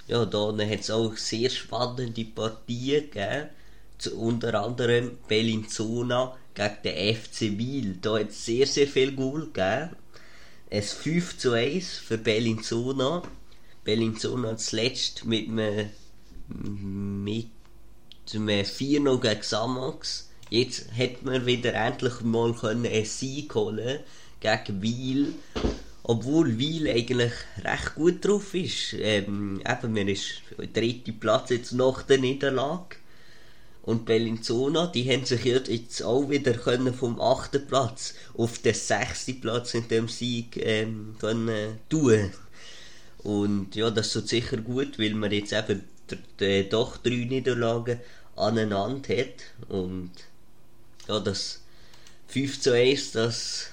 ja, 0.07 0.25
da 0.25 0.51
hat 0.51 0.79
es 0.79 0.89
auch 0.89 1.15
sehr 1.15 1.51
spannende 1.51 2.25
Partien 2.25 3.11
gegeben. 3.11 3.49
Zu, 3.99 4.17
unter 4.17 4.55
anderem 4.63 5.17
Bellinzona 5.27 6.35
gegen 6.55 6.77
den 6.83 7.15
FC 7.15 7.41
Wiel. 7.59 7.97
Da 8.01 8.17
hat 8.17 8.29
es 8.29 8.45
sehr, 8.45 8.65
sehr 8.65 8.87
viel 8.87 9.11
Goal 9.11 9.51
gegeben. 9.53 9.95
Es 10.71 10.93
5 10.93 11.39
zu 11.39 11.53
1 11.53 11.97
für 11.97 12.19
Bellinzona. 12.19 13.23
Bellinzona 13.83 14.55
zuletzt 14.55 15.25
mit 15.25 15.49
einem, 15.49 15.89
mit 17.23 17.47
einem 18.31 18.49
4-0 18.49 19.19
gegen 19.19 19.41
Samax. 19.41 20.29
Jetzt 20.51 20.91
hat 20.95 21.23
man 21.23 21.47
wieder 21.47 21.73
endlich 21.73 22.21
mal 22.21 22.53
einen 22.63 23.05
Sieg 23.05 23.55
holen 23.55 23.99
gegen 24.39 24.81
Wiel. 24.83 25.33
Obwohl 26.03 26.59
Wiel 26.59 26.87
eigentlich 26.87 27.33
recht 27.63 27.95
gut 27.95 28.23
drauf 28.23 28.53
ist. 28.53 28.93
Ähm, 28.93 29.63
eben, 29.67 29.93
man 29.93 30.07
ist 30.07 30.41
der 30.57 30.67
dritte 30.67 31.13
Platz 31.13 31.49
jetzt 31.49 31.71
nach 31.71 32.03
der 32.03 32.19
Niederlage. 32.19 32.97
Und 33.89 34.05
Bellinzona, 34.05 34.85
die 34.85 35.11
haben 35.11 35.25
sich 35.25 35.45
jetzt 35.45 36.03
auch 36.03 36.29
wieder 36.29 36.53
können 36.53 36.93
vom 36.93 37.19
achten 37.19 37.65
Platz 37.65 38.13
auf 38.37 38.59
den 38.59 38.75
sechsten 38.75 39.41
Platz 39.41 39.73
in 39.73 39.87
dem 39.87 40.07
Sieg 40.07 40.57
ähm, 40.57 41.15
können 41.19 41.79
tun. 41.89 42.29
Und 43.23 43.75
ja, 43.75 43.89
das 43.89 44.15
ist 44.15 44.27
sicher 44.27 44.57
gut, 44.57 44.99
weil 44.99 45.15
man 45.15 45.31
jetzt 45.31 45.53
eben 45.53 45.81
doch 46.69 46.97
drei 46.97 47.25
Niederlagen 47.25 47.99
aneinander 48.35 49.17
hat. 49.17 49.69
Und 49.69 50.11
ja, 51.07 51.19
das 51.19 51.63
5 52.27 52.61
zu 52.61 52.75
1, 52.75 53.13
das 53.13 53.71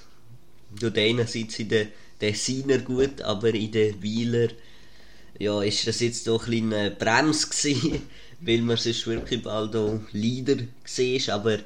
tut 0.79 0.97
einerseits 0.97 1.59
in 1.59 1.69
der 1.69 1.87
Tessiner 2.19 2.79
gut, 2.79 3.21
aber 3.21 3.53
in 3.53 3.71
der 3.71 4.01
Wieler 4.01 4.47
ja, 5.37 5.61
ist 5.61 5.85
das 5.85 5.99
jetzt 5.99 6.25
doch 6.25 6.47
ein 6.47 6.73
eine 6.73 6.89
Bremse 6.89 7.49
gewesen, 7.49 8.01
weil 8.39 8.61
man 8.61 8.77
sonst 8.77 9.07
wirklich 9.07 9.43
bald 9.43 9.75
auch 9.75 9.99
Leader 10.11 10.57
war, 10.57 11.33
aber 11.35 11.59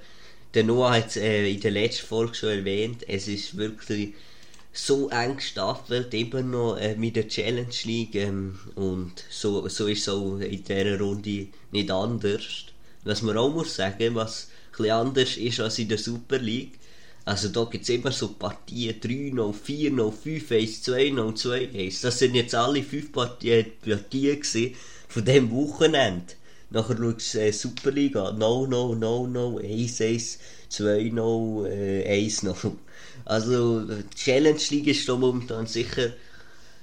der 0.54 0.64
Noah 0.64 0.94
hat 0.94 1.08
es 1.08 1.18
äh, 1.18 1.52
in 1.52 1.62
der 1.62 1.72
letzten 1.72 2.08
Folge 2.08 2.36
schon 2.36 2.50
erwähnt, 2.50 3.08
es 3.08 3.28
ist 3.28 3.58
wirklich 3.58 4.14
so 4.74 5.10
eng 5.10 5.38
gestaffelt, 5.38 6.14
eben 6.14 6.52
noch 6.52 6.78
äh, 6.78 6.96
mit 6.96 7.16
der 7.16 7.28
Challenge 7.28 7.68
League 7.84 8.16
ähm, 8.16 8.58
und 8.76 9.24
so, 9.30 9.68
so 9.68 9.88
ist 9.88 10.02
es 10.02 10.10
auch 10.10 10.38
in 10.40 10.64
dieser 10.64 11.00
Runde 11.00 11.48
nicht 11.72 11.92
anders. 11.92 12.66
Was 13.04 13.22
man 13.22 13.38
auch 13.38 13.54
muss 13.54 13.76
sagen, 13.76 14.16
was 14.16 14.50
ein 14.80 14.90
anders 14.92 15.38
ist 15.38 15.60
als 15.60 15.80
in 15.80 15.90
der 15.90 15.98
Super 15.98 16.38
League, 16.38 16.80
also 17.26 17.50
da 17.50 17.66
gibt 17.66 17.84
es 17.84 17.90
immer 17.90 18.12
so 18.12 18.30
Partien 18.30 19.00
3-0, 19.00 19.36
4-0, 19.36 20.14
5-1, 20.24 20.84
2-0, 20.84 21.74
2-1. 21.74 22.02
Das 22.02 22.18
sind 22.18 22.36
jetzt 22.36 22.56
alle 22.56 22.82
fünf 22.82 23.12
Partien, 23.12 23.66
Partien 23.84 24.42
von 25.08 25.26
diesem 25.26 25.52
Wochenende. 25.52 26.34
Nachher 26.72 26.98
schaust 26.98 27.34
du 27.34 27.40
äh, 27.42 27.52
Superliga, 27.52 28.30
0-0, 28.30 28.98
0-0, 28.98 29.60
1-1, 29.62 30.38
2-0, 30.72 31.68
äh, 31.68 32.28
1-0. 32.28 32.72
Also 33.24 33.82
die 33.82 34.16
Challenge 34.16 34.60
League 34.72 34.88
ist 34.88 35.08
da 35.08 35.16
momentan 35.16 35.68
sicher 35.68 36.12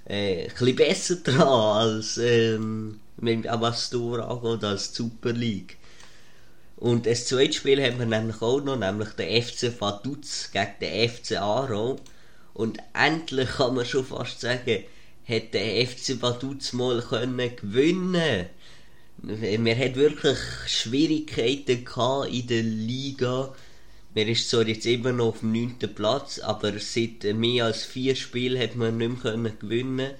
äh, 0.04 0.44
ein 0.44 0.48
bisschen 0.50 0.76
besser 0.76 1.16
dran 1.24 1.48
als 1.48 2.16
ähm, 2.18 3.00
was 3.16 3.90
du 3.90 4.14
angeht, 4.14 4.62
als 4.62 4.92
die 4.92 4.96
Super 4.96 5.32
League. 5.32 5.78
Und 6.76 7.06
das 7.06 7.26
zweite 7.26 7.54
Spiel 7.54 7.82
haben 7.82 7.98
wir 7.98 8.06
nämlich 8.06 8.40
auch 8.40 8.62
noch, 8.62 8.78
nämlich 8.78 9.08
der 9.10 9.42
FC 9.42 9.80
Vaduz 9.80 10.50
gegen 10.52 10.74
den 10.80 11.08
FC 11.08 11.40
Aro. 11.40 11.98
Und 12.54 12.78
endlich 12.94 13.48
kann 13.48 13.74
man 13.74 13.84
schon 13.84 14.04
fast 14.04 14.40
sagen, 14.40 14.84
hat 15.28 15.54
der 15.54 15.86
FC 15.86 16.22
Vaduz 16.22 16.72
mal 16.72 17.02
können 17.02 17.56
gewinnen 17.56 18.46
Wir 19.20 19.76
hatten 19.76 19.96
wirklich 19.96 20.38
Schwierigkeiten 20.68 21.84
in 22.30 22.46
der 22.46 22.62
Liga. 22.62 23.52
Wir 24.14 24.28
ist 24.28 24.48
zwar 24.48 24.66
jetzt 24.66 24.86
immer 24.86 25.12
noch 25.12 25.26
auf 25.26 25.40
dem 25.40 25.52
9. 25.52 25.78
Platz, 25.94 26.38
aber 26.38 26.78
seit 26.78 27.24
mehr 27.34 27.64
als 27.64 27.84
vier 27.84 28.14
Spielen 28.14 28.62
hat 28.62 28.76
man 28.76 28.96
nicht 28.96 29.24
mehr 29.24 29.52
gewinnen 29.58 30.10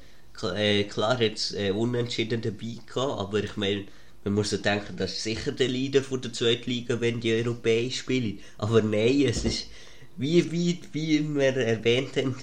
äh, 0.54 0.84
Klar 0.84 1.14
hat 1.18 1.34
es 1.34 1.54
äh, 1.54 1.70
unentschieden 1.70 2.42
dabei 2.42 2.78
gehabt, 2.86 3.20
aber 3.20 3.42
ich 3.42 3.56
meine, 3.56 3.84
man 4.24 4.34
muss 4.34 4.50
ja 4.50 4.58
denken, 4.58 4.96
das 4.96 5.12
ist 5.12 5.22
sicher 5.22 5.52
der 5.52 5.68
Leader 5.68 6.02
von 6.02 6.20
der 6.20 6.32
zweiten 6.32 6.68
Liga, 6.68 7.00
wenn 7.00 7.20
die 7.20 7.32
europäisch 7.32 7.98
spielen. 7.98 8.40
Aber 8.58 8.82
nein, 8.82 9.22
es 9.28 9.44
ist, 9.44 9.66
wie, 10.16 10.50
wie, 10.50 10.80
wie 10.92 11.34
wir 11.34 11.56
erwähnt 11.56 12.16
haben, 12.16 12.34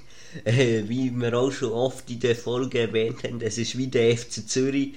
äh, 0.45 0.83
wie 0.87 1.11
wir 1.11 1.37
auch 1.37 1.51
schon 1.51 1.73
oft 1.73 2.09
in 2.09 2.21
der 2.21 2.35
Folge 2.35 2.79
erwähnt 2.79 3.23
haben, 3.23 3.41
es 3.41 3.57
ist 3.57 3.77
wie 3.77 3.87
der 3.87 4.17
FC 4.17 4.47
Zürich, 4.47 4.93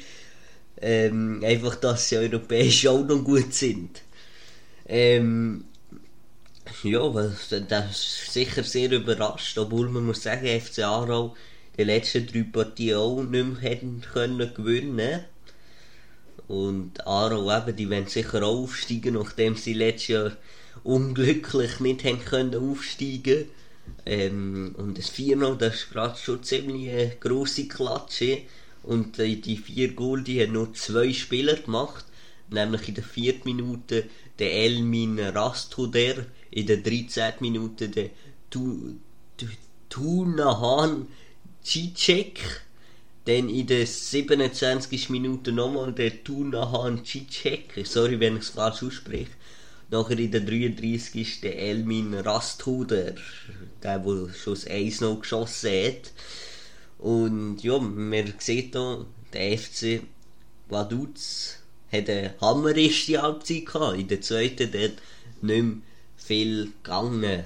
ähm, 0.80 1.42
einfach, 1.44 1.76
dass 1.76 2.08
sie 2.08 2.18
europäisch 2.18 2.86
auch 2.86 3.04
noch 3.04 3.24
gut 3.24 3.52
sind. 3.54 4.02
Ähm, 4.86 5.64
ja, 6.82 7.08
das 7.08 7.90
ist 7.90 8.32
sicher 8.32 8.62
sehr 8.62 8.92
überrascht, 8.92 9.56
obwohl 9.58 9.88
man 9.88 10.06
muss 10.06 10.22
sagen, 10.22 10.46
FC 10.60 10.80
Aarau 10.80 11.34
die 11.76 11.84
letzten 11.84 12.26
drei 12.26 12.42
Partien 12.42 12.96
auch 12.96 13.22
nicht 13.22 13.30
mehr 13.30 13.60
hätten 13.60 14.02
können 14.12 14.52
gewinnen 14.54 15.24
und 16.48 17.06
Aarau 17.06 17.56
eben, 17.56 17.76
die 17.76 17.90
werden 17.90 18.06
sicher 18.06 18.42
auch 18.42 18.62
aufsteigen, 18.62 19.14
nachdem 19.14 19.54
sie 19.54 19.74
letztes 19.74 20.08
Jahr 20.08 20.32
unglücklich 20.82 21.80
nicht 21.80 22.04
haben 22.04 22.24
können 22.24 22.54
aufsteigen 22.54 23.46
ähm, 24.06 24.74
Und 24.78 24.98
das 24.98 25.10
4 25.10 25.36
das 25.58 25.74
ist 25.74 25.90
gerade 25.90 26.18
schon 26.18 26.42
ziemlich 26.42 26.90
eine 26.90 27.12
grosse 27.20 27.68
Klatsche. 27.68 28.42
Und 28.88 29.18
äh, 29.18 29.36
die 29.36 29.58
vier 29.58 29.92
Goal, 29.92 30.22
die 30.22 30.42
haben 30.42 30.54
nur 30.54 30.72
zwei 30.72 31.12
Spieler 31.12 31.56
gemacht. 31.56 32.06
Nämlich 32.48 32.88
in 32.88 32.94
der 32.94 33.04
vierten 33.04 33.46
Minute 33.46 34.04
der 34.38 34.50
Elmin 34.50 35.20
Rasthuder, 35.20 36.24
in 36.50 36.66
der 36.66 36.78
13. 36.78 37.34
Minute 37.40 37.90
der 37.90 38.08
Tunahan 39.90 41.06
Cicek 41.62 42.62
dann 43.26 43.50
in 43.50 43.66
der 43.66 43.86
27. 43.86 45.10
Minute 45.10 45.52
nochmal 45.52 45.92
der 45.92 46.24
Tunahan 46.24 47.04
Cicek, 47.04 47.84
sorry 47.84 48.18
wenn 48.20 48.38
ich 48.38 48.44
es 48.44 48.48
falsch 48.48 48.82
ausspreche. 48.82 49.32
Nachher 49.90 50.18
in 50.18 50.30
der 50.30 50.40
33. 50.40 51.42
der 51.42 51.58
Elmin 51.58 52.14
Rasthuder, 52.14 53.12
der, 53.82 53.98
der 53.98 54.32
schon 54.32 54.54
das 54.54 54.66
1 54.66 55.02
noch 55.02 55.20
geschossen 55.20 55.70
hat. 55.70 56.12
Und 56.98 57.62
ja, 57.62 57.78
man 57.78 58.34
sieht 58.38 58.72
hier, 58.72 59.06
der 59.32 59.58
FC 59.58 60.02
Vaduz 60.68 61.58
hat 61.90 62.10
eine 62.10 62.34
hammeriste 62.40 63.22
Halbzeit 63.22 63.66
gehabt. 63.66 63.98
In 63.98 64.08
der 64.08 64.20
zweiten 64.20 64.70
dort 64.72 64.94
nicht 65.40 65.62
mehr 65.64 65.76
viel 66.16 66.72
gegangen. 66.82 67.44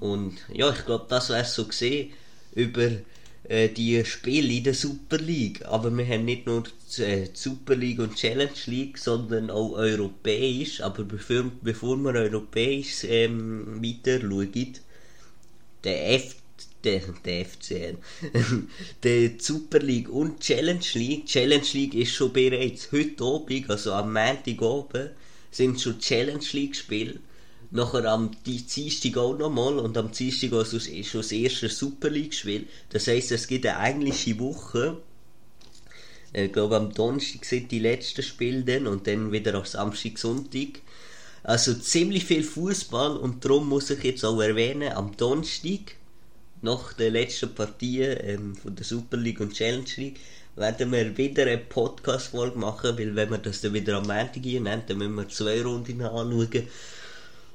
Und 0.00 0.36
ja, 0.52 0.70
ich 0.70 0.84
glaube, 0.84 1.06
das 1.08 1.30
wäre 1.30 1.44
so 1.44 1.66
gesehen 1.66 2.12
über 2.54 2.90
äh, 3.44 3.68
die 3.68 4.04
Spiele 4.04 4.52
in 4.52 4.64
der 4.64 4.74
Super 4.74 5.18
League. 5.18 5.64
Aber 5.64 5.96
wir 5.96 6.06
haben 6.06 6.24
nicht 6.24 6.46
nur 6.46 6.64
die 6.96 7.02
äh, 7.02 7.28
Super 7.32 7.76
League 7.76 8.00
und 8.00 8.16
Challenge 8.16 8.50
League, 8.66 8.98
sondern 8.98 9.50
auch 9.50 9.72
europäisch. 9.72 10.80
Aber 10.80 11.04
bevor, 11.04 11.44
bevor 11.62 11.96
wir 11.96 12.14
europäisch 12.14 13.04
ähm, 13.04 13.82
weiter 13.82 14.20
schauen, 14.20 14.72
der 15.84 16.14
F 16.14 16.36
der, 16.86 17.02
der 17.24 17.44
FCN, 17.44 17.98
der 19.02 19.30
Super 19.38 19.80
League 19.80 20.08
und 20.08 20.40
Challenge 20.40 20.84
League. 20.94 21.26
Challenge 21.26 21.66
League 21.72 21.94
ist 21.94 22.12
schon 22.12 22.32
bereits 22.32 22.90
heute 22.92 23.24
Abend, 23.24 23.68
also 23.68 23.92
am 23.92 24.12
Montag 24.12 24.62
oben, 24.62 25.10
sind 25.50 25.80
schon 25.80 25.98
Challenge 25.98 26.44
League 26.52 26.76
Spiele. 26.76 27.18
Nachher 27.72 28.04
am 28.04 28.30
Dienstag 28.46 29.16
auch 29.16 29.36
nochmal 29.36 29.78
und 29.80 29.98
am 29.98 30.12
Dienstag 30.12 30.52
ist 30.52 31.08
schon 31.08 31.20
das 31.20 31.32
erste 31.32 31.68
Super 31.68 32.10
League-Spiel. 32.10 32.66
Das 32.90 33.08
heisst, 33.08 33.32
es 33.32 33.48
gibt 33.48 33.66
eine 33.66 33.84
englische 33.84 34.38
Woche 34.38 34.98
Ich 36.32 36.52
glaube, 36.52 36.76
am 36.76 36.94
Donnerstag 36.94 37.44
sind 37.44 37.72
die 37.72 37.80
letzten 37.80 38.22
Spiele 38.22 38.62
dann 38.62 38.86
und 38.86 39.08
dann 39.08 39.32
wieder 39.32 39.54
am 39.54 39.64
Samstag, 39.64 40.16
Sonntag. 40.16 40.80
Also 41.42 41.74
ziemlich 41.74 42.24
viel 42.24 42.44
Fußball 42.44 43.16
und 43.16 43.44
darum 43.44 43.68
muss 43.68 43.90
ich 43.90 44.02
jetzt 44.04 44.24
auch 44.24 44.40
erwähnen, 44.40 44.92
am 44.92 45.16
Donnerstag, 45.16 45.96
nach 46.66 46.92
der 46.94 47.10
letzten 47.10 47.54
Partie 47.54 48.02
ähm, 48.02 48.56
von 48.56 48.74
der 48.74 48.84
Super 48.84 49.16
League 49.16 49.40
und 49.40 49.54
Challenge 49.54 49.86
League, 49.96 50.20
werden 50.56 50.90
wir 50.90 51.16
wieder 51.16 51.42
eine 51.44 51.58
Podcast-Folge 51.58 52.58
machen, 52.58 52.98
weil 52.98 53.14
wenn 53.14 53.30
wir 53.30 53.38
das 53.38 53.60
dann 53.60 53.74
wieder 53.74 53.96
am 53.96 54.06
Montag 54.06 54.44
nehmen, 54.44 54.82
dann 54.86 54.98
müssen 54.98 55.14
wir 55.14 55.28
zwei 55.28 55.62
Runden 55.62 56.02
anschauen. 56.02 56.66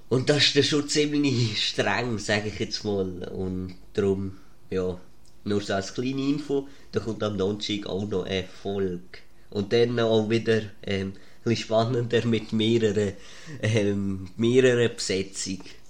Und 0.09 0.29
das 0.29 0.43
ist 0.43 0.55
dann 0.55 0.63
schon 0.63 0.87
ziemlich 0.87 1.69
streng, 1.69 2.19
sage 2.19 2.49
ich 2.49 2.59
jetzt 2.59 2.83
mal. 2.83 3.27
Und 3.33 3.75
darum, 3.93 4.37
ja, 4.69 4.99
nur 5.43 5.61
so 5.61 5.73
als 5.73 5.93
kleine 5.93 6.29
Info, 6.29 6.67
da 6.91 6.99
kommt 6.99 7.23
am 7.23 7.37
Donnerstag 7.37 7.87
auch 7.87 8.07
noch 8.07 8.25
eine 8.25 8.43
Folge. 8.61 9.19
Und 9.49 9.73
dann 9.73 9.99
auch 9.99 10.29
wieder 10.29 10.61
ähm, 10.83 11.13
ein 11.13 11.13
bisschen 11.43 11.63
spannender 11.65 12.25
mit 12.25 12.53
mehreren, 12.53 13.13
ähm, 13.61 14.29
mehreren 14.37 14.95
Besetzungen. 14.95 15.80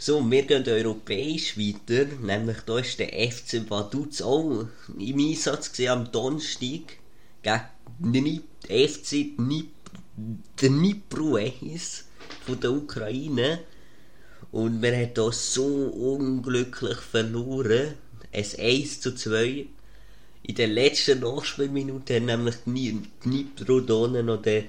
So, 0.00 0.30
wir 0.30 0.44
gehen 0.44 0.62
europäisch 0.64 1.58
weiter, 1.58 2.06
nämlich 2.22 2.58
da 2.66 2.78
ist 2.78 3.00
der 3.00 3.08
FC 3.08 3.68
Vaduz 3.68 4.22
auch 4.22 4.66
im 4.96 5.18
Einsatz 5.18 5.72
gesehen 5.72 5.88
am 5.88 6.12
Donnerstag 6.12 6.98
gegen 7.42 8.44
FC 8.62 9.34
Dnipro 10.62 11.34
1 11.34 12.04
von 12.46 12.60
der 12.60 12.70
Ukraine. 12.70 13.58
Und 14.52 14.82
wir 14.82 14.92
haben 14.96 15.10
hier 15.12 15.32
so 15.32 15.66
unglücklich 15.66 16.98
verloren. 16.98 17.94
Ein 18.32 18.46
1 18.56 19.00
zu 19.00 19.16
2. 19.16 19.66
In 20.44 20.54
der 20.54 20.68
letzten 20.68 21.18
Nachspielminute 21.18 22.20
haben 22.20 22.26
nämlich 22.26 22.54
Dnipro 23.24 23.80
Donne 23.80 24.22
noch 24.22 24.42
den 24.42 24.66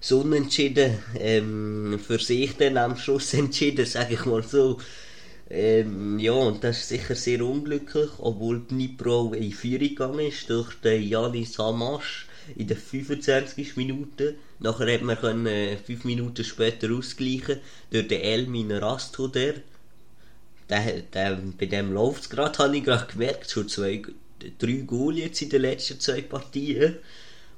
so 0.00 0.20
unentschieden 0.20 0.98
ähm, 1.18 2.00
für 2.04 2.18
sich 2.18 2.56
dann 2.56 2.78
am 2.78 2.96
Schluss 2.96 3.34
entschieden, 3.34 3.86
sage 3.86 4.14
ich 4.14 4.24
mal 4.24 4.42
so. 4.42 4.78
Ähm, 5.50 6.18
ja, 6.20 6.32
und 6.32 6.62
das 6.62 6.78
ist 6.78 6.88
sicher 6.90 7.14
sehr 7.16 7.44
unglücklich, 7.44 8.08
obwohl 8.18 8.60
Dnipro 8.60 9.32
in 9.34 9.52
Führung 9.52 9.88
gegangen 9.88 10.20
ist 10.20 10.48
durch 10.48 10.74
den 10.76 11.02
Janis 11.02 11.58
Hamasch 11.58 12.28
in 12.56 12.68
der 12.68 12.76
25. 12.76 13.76
Minute. 13.76 14.36
Nachher 14.60 14.94
hat 14.94 15.02
man 15.02 15.18
können, 15.18 15.46
äh, 15.46 15.76
5 15.76 16.04
Minuten 16.04 16.44
später 16.44 16.92
ausgleichen 16.92 17.58
durch 17.90 18.06
den 18.06 18.20
Elmin 18.20 18.70
Rastoder. 18.70 19.54
Der, 20.68 21.02
der, 21.12 21.42
bei 21.58 21.66
dem 21.66 21.92
läuft 21.92 22.22
es 22.22 22.30
gerade, 22.30 22.56
habe 22.58 22.76
ich 22.76 22.84
gerade 22.84 23.10
gemerkt, 23.10 23.50
schon 23.50 23.68
zwei, 23.68 24.02
drei 24.58 24.72
Goal 24.86 25.18
jetzt 25.18 25.42
in 25.42 25.50
den 25.50 25.62
letzten 25.62 25.98
zwei 25.98 26.22
Partien. 26.22 26.96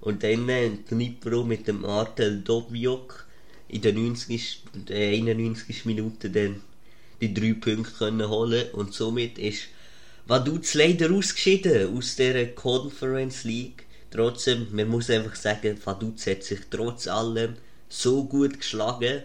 Und 0.02 0.24
dann 0.24 0.48
äh, 0.48 0.70
Dnipro 0.90 1.44
mit 1.44 1.68
dem 1.68 1.84
Artel 1.84 2.40
Dobjok 2.40 3.24
in 3.68 3.82
der 3.82 3.94
90, 3.94 4.64
äh, 4.90 5.16
91. 5.16 5.84
Minute 5.84 6.28
dann 6.28 6.60
die 7.20 7.32
drei 7.32 7.54
Punkte 7.54 7.92
können 7.98 8.28
holen 8.28 8.66
und 8.72 8.92
somit 8.92 9.38
ist 9.38 9.68
Vaduz 10.26 10.74
leider 10.74 11.12
ausgeschieden 11.12 11.96
aus 11.96 12.16
der 12.16 12.52
Conference 12.52 13.44
League. 13.44 13.86
Trotzdem, 14.10 14.66
man 14.72 14.88
muss 14.88 15.08
einfach 15.08 15.36
sagen, 15.36 15.78
Vaduz 15.84 16.26
hat 16.26 16.42
sich 16.42 16.60
trotz 16.68 17.06
allem 17.06 17.54
so 17.88 18.24
gut 18.24 18.58
geschlagen. 18.58 19.22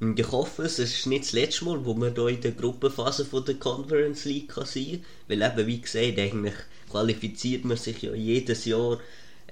Und 0.00 0.18
ich 0.18 0.30
hoffe, 0.30 0.62
es 0.62 0.78
ist 0.78 1.06
nicht 1.06 1.24
das 1.24 1.32
letzte 1.32 1.66
Mal, 1.66 1.84
wo 1.84 1.92
man 1.92 2.14
hier 2.14 2.28
in 2.28 2.40
der 2.40 2.52
Gruppenphase 2.52 3.26
von 3.26 3.44
der 3.44 3.56
Conference 3.56 4.24
League 4.24 4.48
kann 4.48 4.64
sein 4.64 5.02
kann. 5.28 5.40
Weil 5.40 5.42
eben, 5.42 5.66
wie 5.66 5.80
gesagt, 5.80 6.18
eigentlich 6.18 6.54
qualifiziert 6.90 7.66
man 7.66 7.76
sich 7.76 8.00
ja 8.00 8.14
jedes 8.14 8.64
Jahr 8.64 8.98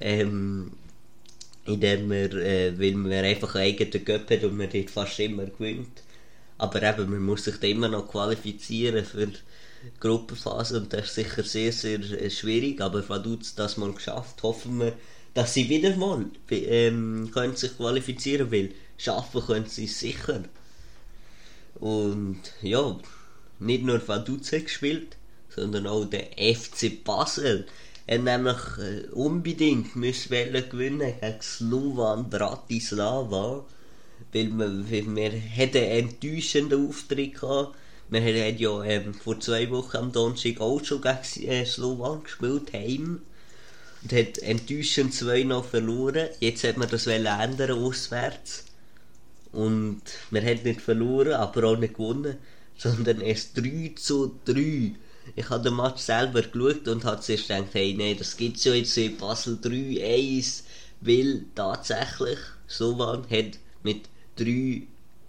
ähm, 0.00 0.72
indem 1.64 2.08
man, 2.08 2.32
äh, 2.32 2.78
weil 2.78 2.92
man 2.92 3.12
einfach 3.12 3.54
einen 3.54 3.64
eigenen 3.64 4.04
Göpp 4.04 4.30
hat 4.30 4.44
und 4.44 4.56
man 4.56 4.70
dort 4.72 4.90
fast 4.90 5.18
immer 5.20 5.46
gewinnt. 5.46 6.02
Aber 6.58 6.82
eben, 6.82 7.10
man 7.10 7.22
muss 7.22 7.44
sich 7.44 7.56
da 7.58 7.66
immer 7.66 7.88
noch 7.88 8.08
qualifizieren 8.08 9.04
für 9.04 9.26
die 9.26 9.38
Gruppenphase 10.00 10.80
und 10.80 10.92
das 10.92 11.06
ist 11.06 11.14
sicher 11.16 11.42
sehr, 11.42 11.72
sehr 11.72 12.00
äh, 12.00 12.30
schwierig, 12.30 12.80
aber 12.80 13.06
Vaduz 13.08 13.54
das 13.54 13.76
mal 13.76 13.92
geschafft, 13.92 14.42
hoffen 14.42 14.80
wir, 14.80 14.94
dass 15.34 15.52
sie 15.52 15.68
wieder 15.68 15.94
mal 15.96 16.24
ähm, 16.50 17.30
können 17.32 17.56
sich 17.56 17.76
qualifizieren 17.76 18.50
will. 18.50 18.74
Schaffen 18.96 19.42
können 19.42 19.66
sie 19.66 19.86
sicher. 19.86 20.44
Und 21.74 22.40
ja, 22.62 22.98
nicht 23.58 23.84
nur 23.84 24.06
Vaduz 24.08 24.50
hat 24.52 24.64
gespielt, 24.64 25.16
sondern 25.50 25.86
auch 25.86 26.06
der 26.06 26.28
FC 26.38 27.04
Basel 27.04 27.66
er 28.06 28.18
nämlich 28.18 28.56
äh, 28.78 29.08
unbedingt 29.12 29.96
müssen 29.96 30.30
gewinnen 30.70 31.14
gegen 31.20 31.42
Slovan 31.42 32.30
Bratislava, 32.30 33.64
weil 34.32 34.58
wir, 34.58 34.80
weil 34.88 35.16
wir 35.16 35.32
hatten 35.32 35.78
einen 35.78 36.08
enttäuschenden 36.10 36.88
Auftritt 36.88 37.40
gehabt. 37.40 37.76
Wir 38.08 38.20
haben 38.20 38.58
ja 38.58 38.84
ähm, 38.84 39.14
vor 39.14 39.40
zwei 39.40 39.68
Wochen 39.70 39.96
am 39.96 40.12
Donnerstag 40.12 40.60
auch 40.60 40.84
schon 40.84 41.02
gegen 41.02 41.48
äh, 41.50 41.66
Slovan 41.66 42.22
gespielt, 42.22 42.72
heim. 42.72 43.22
Und 44.02 44.12
hat 44.12 44.38
enttäuschend 44.38 45.14
2 45.14 45.42
noch 45.44 45.64
verloren. 45.64 46.28
Jetzt 46.38 46.62
hat 46.62 46.76
man 46.76 46.88
das 46.88 47.08
ändern 47.08 47.72
auswärts. 47.72 48.66
Und 49.50 50.02
wir 50.30 50.42
haben 50.42 50.62
nicht 50.62 50.80
verloren, 50.80 51.32
aber 51.32 51.64
auch 51.64 51.76
nicht 51.76 51.94
gewonnen, 51.94 52.36
sondern 52.76 53.20
erst 53.20 53.56
3 53.56 53.94
zu 53.96 54.38
3 54.44 54.94
ich 55.34 55.50
habe 55.50 55.64
den 55.64 55.76
Match 55.76 56.02
selber 56.02 56.42
geschaut 56.42 56.86
und 56.88 57.04
habe 57.04 57.20
zuerst 57.20 57.48
gedacht, 57.48 57.68
hey, 57.72 57.94
nein, 57.94 58.16
das 58.18 58.36
gibt's 58.36 58.64
ja 58.64 58.74
jetzt 58.74 58.96
in 58.96 59.16
Basel 59.16 59.58
3-1, 59.62 60.62
weil 61.00 61.44
tatsächlich 61.54 62.38
Sovan 62.66 63.24
hat 63.30 63.58
mit 63.82 64.08
3 64.36 64.86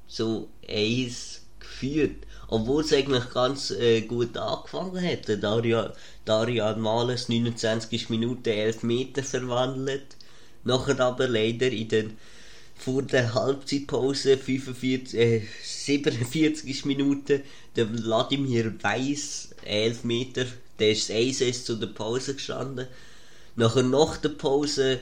so 0.07 0.49
1 0.67 1.41
geführt. 1.59 2.15
Obwohl 2.49 2.83
es 2.83 2.93
eigentlich 2.93 3.29
ganz 3.31 3.71
äh, 3.71 4.01
gut 4.01 4.37
angefangen 4.37 4.97
hätte. 4.97 5.37
Darian, 5.37 5.91
Darian 6.23 6.79
Males 6.79 7.27
29 7.27 8.09
Minuten 8.09 8.47
11 8.47 8.83
Meter 8.83 9.23
verwandelt. 9.23 10.15
Nachher 10.63 10.99
aber 11.01 11.27
leider 11.27 11.69
in 11.69 11.87
den 11.89 12.17
vor 12.77 13.01
der 13.01 13.33
Halbzeitpause 13.33 14.37
45, 14.37 15.19
äh, 15.19 15.41
47 15.63 16.85
Minuten 16.85 17.41
der 17.75 17.91
Wladimir 17.91 18.73
Weiss 18.81 19.49
11 19.65 20.03
Meter, 20.03 20.45
der 20.79 20.91
ist 20.91 21.11
1 21.11 21.65
zu 21.65 21.75
der 21.75 21.87
Pause 21.87 22.35
gestanden. 22.35 22.87
Nachher 23.55 23.83
nach 23.83 24.17
der 24.17 24.29
Pause 24.29 24.99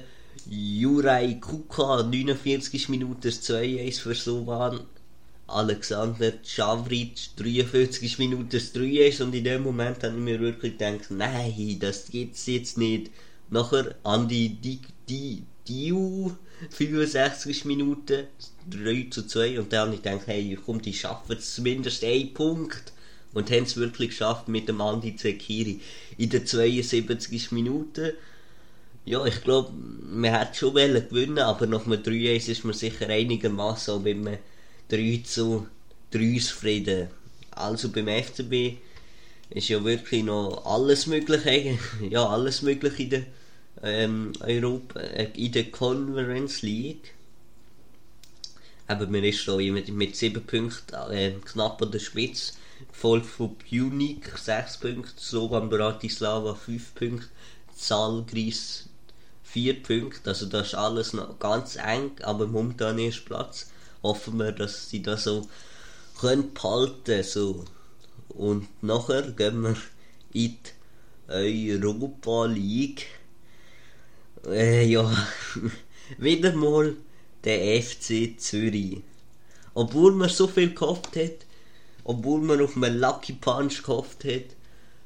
Juraj 0.50 1.40
Kuka 1.40 2.04
49 2.04 2.90
Minuten 2.90 3.30
2-1 3.30 4.00
für 4.02 4.16
Slovan. 4.16 4.82
Alexander 5.48 6.34
Chavric 6.44 7.36
43 7.36 8.18
Minuten 8.18 8.58
3-1 8.58 9.22
und 9.22 9.36
in 9.36 9.44
dem 9.44 9.64
Moment 9.64 10.04
habe 10.04 10.16
ich 10.16 10.22
mir 10.22 10.40
wirklich 10.40 10.78
gedacht, 10.78 11.12
nein, 11.12 11.78
das 11.80 12.08
gibt's 12.08 12.48
jetzt 12.48 12.78
nicht. 12.78 13.12
Nachher 13.50 13.96
Andi 14.04 14.50
Di, 14.50 14.80
Di, 15.08 15.44
Diu 15.68 16.32
65 16.70 17.66
Minuten 17.66 18.28
3 18.70 19.08
zu 19.10 19.28
2 19.28 19.60
und 19.60 19.74
dann 19.74 19.88
habe 19.88 19.96
ich 19.96 20.02
gedacht, 20.02 20.28
hey, 20.28 20.58
komm, 20.64 20.82
die 20.82 20.94
schaffen 20.94 21.40
zumindest 21.40 22.04
einen 22.04 22.34
Punkt 22.34 22.94
und 23.34 23.52
haben 23.52 23.64
es 23.64 23.76
wirklich 23.76 24.10
geschafft 24.10 24.48
mit 24.48 24.68
dem 24.68 24.82
Andi 24.82 25.16
Zekiri 25.16 25.82
in 26.18 26.30
den 26.30 26.46
72 26.46 27.52
Minuten. 27.52 28.14
Ja, 29.06 29.26
ich 29.26 29.44
glaube, 29.44 29.72
man 29.74 30.34
hätte 30.34 30.56
schon 30.58 30.74
gewinnen 30.74 31.40
aber 31.40 31.68
nach 31.68 31.86
einem 31.86 32.02
3-1 32.02 32.50
ist 32.50 32.64
man 32.64 32.74
sicher 32.74 33.08
einigermaßen 33.08 33.94
auch 33.94 34.02
mit 34.02 34.18
einem 34.18 34.38
3 34.90 35.22
zu 35.24 35.68
3 36.12 36.40
zufrieden. 36.40 37.10
Also 37.52 37.90
beim 37.90 38.08
FCB 38.08 38.78
ist 39.50 39.70
ja 39.70 39.84
wirklich 39.84 40.24
noch 40.24 40.66
alles 40.66 41.08
möglich, 41.08 41.78
ja, 42.10 42.28
alles 42.28 42.62
möglich 42.62 43.00
in 43.00 43.10
der 43.10 43.24
ähm, 43.86 44.34
Europa, 44.42 45.00
äh, 45.00 45.30
in 45.36 45.52
der 45.52 45.72
Conference 45.72 46.62
League. 46.64 47.14
Aber 48.88 49.08
man 49.08 49.24
ist 49.24 49.40
schon 49.40 49.64
mit, 49.74 49.88
mit 49.90 50.16
7 50.16 50.46
Punkten 50.46 51.12
äh, 51.12 51.32
knapp 51.46 51.82
an 51.82 51.92
der 51.92 52.00
Spitze 52.00 52.54
gefolgt 52.90 53.28
von 53.28 53.56
Punic 53.58 54.38
6 54.38 54.78
Punkte, 54.78 55.14
Slovan 55.18 55.70
Bratislava 55.70 56.56
5 56.56 56.96
Punkte, 56.96 57.28
Zalgris 57.76 58.90
4 59.44 59.84
Punkte. 59.84 60.30
Also 60.30 60.48
das 60.48 60.68
ist 60.68 60.76
alles 60.76 61.14
noch 61.14 61.40
ganz 61.40 61.78
eng, 61.78 62.12
aber 62.24 62.48
momentan 62.48 63.00
ist 63.00 63.26
Platz. 63.26 63.68
Hoffen 64.04 64.38
wir, 64.38 64.52
dass 64.52 64.90
sie 64.90 65.02
das 65.02 65.24
so 65.24 65.48
können 66.20 66.54
behalten 66.54 67.24
so. 67.24 67.66
Und 68.30 68.68
nachher 68.84 69.32
gehen 69.32 69.62
wir 69.62 69.78
in 70.34 70.58
die 71.30 71.74
Europa 71.78 72.46
League. 72.46 73.08
Äh, 74.48 74.86
ja, 74.86 75.12
wieder 76.18 76.54
mal 76.54 76.96
der 77.44 77.82
FC 77.82 78.40
Zürich. 78.40 79.02
Obwohl 79.74 80.14
man 80.14 80.30
so 80.30 80.48
viel 80.48 80.74
gehofft 80.74 81.16
hat, 81.16 81.46
obwohl 82.04 82.42
man 82.42 82.62
auf 82.62 82.76
einen 82.76 83.00
Lucky 83.00 83.34
Punch 83.34 83.82
gehofft 83.84 84.24
hat 84.24 84.56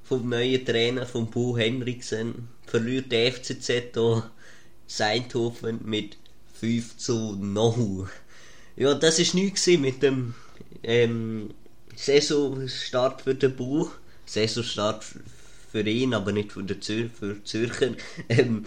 vom 0.04 0.28
neuen 0.28 0.66
Trainer, 0.66 1.06
von 1.06 1.30
Bo 1.30 1.58
Henriksen, 1.58 2.50
verliert 2.66 3.12
der 3.12 3.32
FCZ 3.32 3.68
hier 3.94 4.30
Seindhoven 4.88 5.80
mit 5.84 6.18
5 6.60 6.98
zu 6.98 7.36
0. 7.36 8.10
Ja, 8.76 8.94
das 8.94 9.20
ist 9.20 9.36
nichts 9.36 9.68
mit 9.68 10.04
dem 10.04 10.34
ähm, 10.84 11.52
Saisonstart 11.96 13.22
für 13.22 13.36
den 13.36 13.56
Buch. 13.56 13.92
Saisonstart 14.26 15.06
für 15.72 15.82
ihn, 15.82 16.14
aber 16.14 16.32
nicht 16.32 16.52
für 16.52 16.64
den 16.64 16.82
Zür 16.82 17.10
für 17.10 17.44
Zürcher. 17.44 17.96
Ähm, 18.30 18.66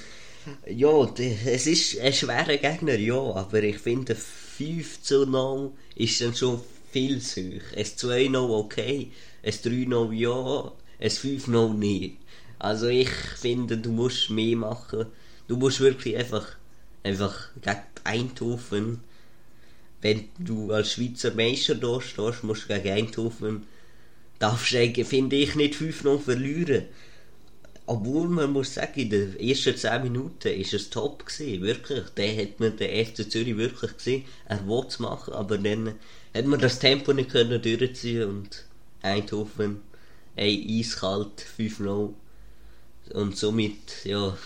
ja, 0.67 1.13
es 1.47 1.67
ist 1.67 1.99
ein 2.01 2.13
schwerer 2.13 2.57
Gegner, 2.57 2.99
ja, 2.99 3.15
aber 3.15 3.63
ich 3.63 3.79
finde 3.79 4.15
5 4.15 5.03
zu 5.03 5.27
0 5.27 5.73
ist 5.97 6.21
dann 6.21 6.35
schon 6.35 6.61
viel 6.91 7.21
zu 7.21 7.41
hoch. 7.41 7.77
Ein 7.77 7.85
2 7.85 8.29
0 8.29 8.51
okay, 8.51 9.11
ein 9.43 9.55
3 9.63 9.71
0 9.89 10.15
ja, 10.15 10.73
ein 11.01 11.11
5 11.11 11.47
0 11.49 11.75
nicht. 11.75 12.17
Also 12.59 12.89
ich 12.89 13.11
finde, 13.11 13.79
du 13.79 13.91
musst 13.91 14.31
mehr 14.31 14.57
machen. 14.57 15.07
Du 15.49 15.57
musst 15.57 15.81
wirklich 15.81 16.17
einfach, 16.17 16.57
einfach 17.03 17.51
gegen 17.61 17.83
Eindhoven 18.05 19.01
wenn 20.03 20.29
du 20.39 20.73
als 20.73 20.93
Schweizer 20.93 21.33
Meister 21.33 21.77
da 21.77 22.01
stehst, 22.01 22.43
musst 22.43 22.69
du 22.69 22.75
gegen 22.75 22.91
Eindhoven, 22.91 23.67
darfst 24.41 24.73
du, 24.73 25.05
finde 25.05 25.37
ich, 25.37 25.55
nicht 25.55 25.75
5-0 25.75 26.19
verlieren. 26.19 26.85
Obwohl 27.87 28.29
man 28.29 28.53
muss 28.53 28.75
sagen, 28.75 29.01
in 29.01 29.11
den 29.11 29.41
ersten 29.41 29.77
10 29.77 30.03
Minuten 30.03 30.49
war 30.49 30.75
es 30.75 30.91
top 30.91 31.27
gewesen, 31.27 31.63
wirklich. 31.63 32.05
Der 32.17 32.37
hat 32.37 32.61
man 32.61 32.77
den 32.77 33.07
FC 33.07 33.31
Zürich 33.31 33.57
wirklich 33.57 33.97
gesehen. 33.97 34.25
Er 34.47 34.67
wollte 34.67 34.89
es 34.89 34.99
machen, 35.01 35.35
aber 35.35 35.59
dann 35.59 35.95
hat 36.35 36.47
man 36.47 36.61
das 36.61 36.79
Tempo 36.79 37.13
nicht 37.13 37.31
können 37.31 37.61
durchziehen 37.61 38.29
und 38.29 38.65
Eindhoven, 39.03 39.81
ey, 40.37 40.81
eiskalt, 40.81 41.45
5-0. 41.59 42.15
Und 43.15 43.37
somit, 43.37 44.05
ja, 44.05 44.37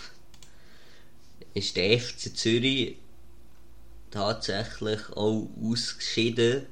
ist 1.53 1.75
der 1.75 1.99
FC 1.99 2.35
Zürich 2.35 2.97
tatsächlich 4.11 4.99
auch 5.11 5.47
ausgeschieden 5.63 6.65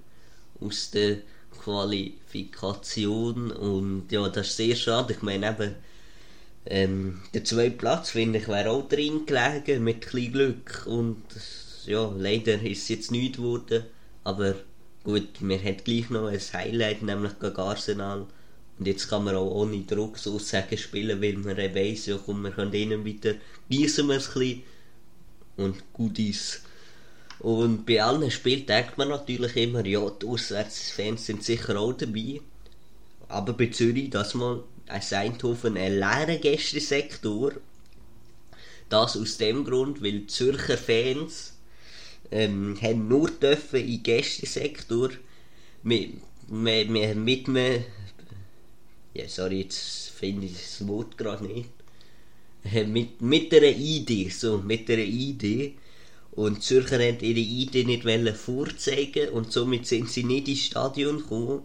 aus 0.60 0.90
der 0.92 1.18
Qualifikation 1.64 3.52
und 3.52 4.12
ja, 4.12 4.28
das 4.30 4.48
ist 4.48 4.58
sehr 4.58 4.76
schade. 4.76 5.14
Ich 5.14 5.22
meine 5.22 5.50
eben, 5.50 5.76
ähm, 6.68 7.22
der 7.34 7.44
zweite 7.44 7.78
Platz, 7.78 8.12
finde 8.12 8.40
ich, 8.40 8.48
wäre 8.48 8.72
auch 8.72 8.88
drin 8.88 9.26
gelegen 9.26 9.84
mit 9.84 10.14
ein 10.14 10.32
Glück 10.32 10.84
und 10.88 11.24
ja, 11.86 12.12
leider 12.18 12.62
ist 12.62 12.84
es 12.84 12.90
jetzt 12.90 13.12
nicht 13.12 13.38
geworden, 13.38 13.84
aber 14.24 14.56
gut, 15.04 15.28
wir 15.40 15.60
haben 15.60 15.78
gleich 15.84 16.10
noch 16.10 16.28
ein 16.28 16.40
Highlight, 16.40 17.04
nämlich 17.04 17.40
gegen 17.40 17.58
Arsenal 17.58 18.26
und 18.78 18.88
jetzt 18.88 19.08
kann 19.08 19.24
man 19.24 19.36
auch 19.36 19.52
ohne 19.52 19.82
Druck 19.82 20.18
sozusagen 20.18 20.78
spielen, 20.78 21.22
weil 21.22 21.38
man 21.38 21.58
weiss, 21.58 22.08
ja 22.08 22.20
komm, 22.24 22.42
wir 22.42 22.52
können 22.52 22.74
ihnen 22.74 23.06
wieder, 23.06 23.36
gießen 23.70 24.08
wir 24.08 24.16
es 24.16 24.30
ein 24.30 24.34
bisschen 24.34 24.64
und 25.58 25.94
gut 25.94 26.20
ist. 26.20 26.62
Und 27.40 27.86
bei 27.86 28.02
allen 28.02 28.32
Spielen 28.32 28.66
denkt 28.66 28.98
man 28.98 29.10
natürlich 29.10 29.56
immer, 29.56 29.86
ja, 29.86 30.10
die 30.10 30.26
Auswärtsfans 30.26 31.26
sind 31.26 31.44
sicher 31.44 31.78
auch 31.80 31.94
dabei. 31.94 32.42
Aber 33.28 33.54
bei 33.54 33.68
Zürich, 33.68 34.10
dass 34.10 34.34
man 34.34 34.62
ein 34.88 35.02
Eindhoven 35.12 35.78
einen 35.78 36.00
leeren 36.00 36.42
Gästesektor. 36.42 37.54
Das 38.90 39.18
aus 39.18 39.38
dem 39.38 39.64
Grund, 39.64 40.04
weil 40.04 40.28
Zürcher 40.28 40.78
Fans 40.78 41.54
ähm, 42.32 42.78
haben 42.82 43.08
nur 43.08 43.30
dürfen 43.32 43.86
in 43.88 44.04
Gästesektor 44.04 45.10
mit, 45.84 46.14
mit, 46.48 46.90
mit, 46.90 47.48
mit 47.48 47.84
ja 49.16 49.30
sorry, 49.30 49.62
jetzt 49.62 50.10
finde 50.10 50.46
ich 50.46 50.54
das 50.54 50.88
Wort 50.88 51.18
gerade 51.18 51.46
nicht, 51.46 51.70
äh, 52.72 52.84
mit, 52.84 53.22
mit 53.22 53.54
einer 53.54 53.68
Idee, 53.68 54.30
so, 54.30 54.58
mit 54.58 54.90
einer 54.90 55.04
Idee, 55.04 55.76
und 56.32 56.58
die 56.58 56.62
Zürcher 56.62 57.00
haben 57.00 57.20
ihre 57.22 57.40
Idee 57.40 57.86
nicht 57.86 58.36
vorzeigen 58.36 59.30
und 59.30 59.54
somit 59.54 59.88
sind 59.88 60.10
sie 60.10 60.26
nicht 60.26 60.50
ins 60.50 60.66
Stadion 60.66 61.20
gekommen. 61.20 61.64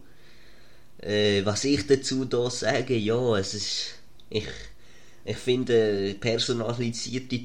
Äh, 1.03 1.45
was 1.45 1.65
ich 1.65 1.87
dazu 1.87 2.25
da 2.25 2.51
sage, 2.51 2.97
ja, 2.97 3.37
es 3.39 3.55
ist, 3.55 3.95
ich, 4.29 4.47
ich 5.25 5.37
finde 5.37 6.15
personalisierte 6.21 7.41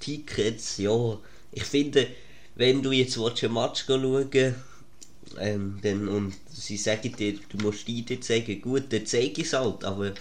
Tickets, 0.00 0.78
ja, 0.78 1.18
ich 1.52 1.64
finde, 1.64 2.06
wenn 2.54 2.82
du 2.82 2.92
jetzt 2.92 3.18
einen 3.18 3.54
Match 3.54 3.84
schauen 3.86 4.54
ähm, 5.38 5.78
dann, 5.82 6.08
und 6.08 6.34
sie 6.52 6.76
sagen 6.76 7.14
dir, 7.16 7.34
du 7.48 7.58
musst 7.58 7.86
die 7.88 7.98
Idee 7.98 8.20
zeigen, 8.20 8.60
gut, 8.60 8.92
dann 8.92 9.06
zeige 9.06 9.40
ich 9.40 9.46
es 9.46 9.52
halt, 9.52 9.84
aber 9.84 10.12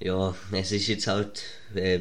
ja, 0.00 0.34
es 0.52 0.72
ist 0.72 0.88
jetzt 0.88 1.06
halt 1.06 1.42
äh, 1.74 2.00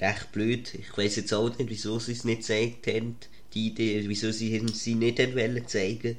recht 0.00 0.32
blöd. 0.32 0.74
Ich 0.74 0.96
weiß 0.96 1.16
jetzt 1.16 1.34
auch 1.34 1.56
nicht, 1.58 1.70
wieso 1.70 1.98
sie 1.98 2.12
es 2.12 2.24
nicht 2.24 2.40
gezeigt 2.40 2.86
haben, 2.86 3.16
die 3.52 3.68
Idee, 3.68 4.04
wieso 4.06 4.30
sie 4.30 4.62
sie 4.72 4.94
nicht 4.94 5.18
wollen 5.34 5.66
zeigen. 5.68 6.16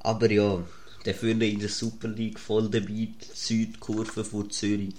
Aber 0.00 0.30
ja, 0.30 0.64
dafür 1.08 1.30
in 1.30 1.58
der 1.58 1.70
Super 1.70 2.08
League 2.08 2.38
voll 2.38 2.68
dabei, 2.68 3.08
Südkurve 3.32 4.24
von 4.24 4.50
Zürich. 4.50 4.92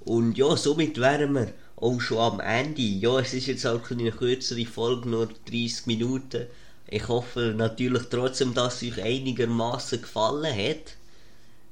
Und 0.00 0.38
ja, 0.38 0.56
somit 0.56 0.98
wären 0.98 1.34
wir 1.34 1.52
auch 1.76 2.00
schon 2.00 2.18
am 2.18 2.40
Ende. 2.40 2.82
Ja, 2.82 3.20
es 3.20 3.34
ist 3.34 3.46
jetzt 3.46 3.66
auch 3.66 3.90
eine 3.90 4.10
kürzere 4.10 4.64
Folge, 4.64 5.06
nur 5.08 5.28
30 5.50 5.86
Minuten. 5.86 6.46
Ich 6.88 7.06
hoffe 7.08 7.54
natürlich 7.56 8.04
trotzdem, 8.10 8.54
dass 8.54 8.82
es 8.82 8.92
euch 8.92 9.02
einigermaßen 9.02 10.00
gefallen 10.00 10.56
hat. 10.56 10.96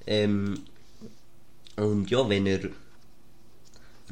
Ähm, 0.07 0.61
und 1.77 2.11
ja, 2.11 2.29
wenn 2.29 2.45
ihr 2.47 2.71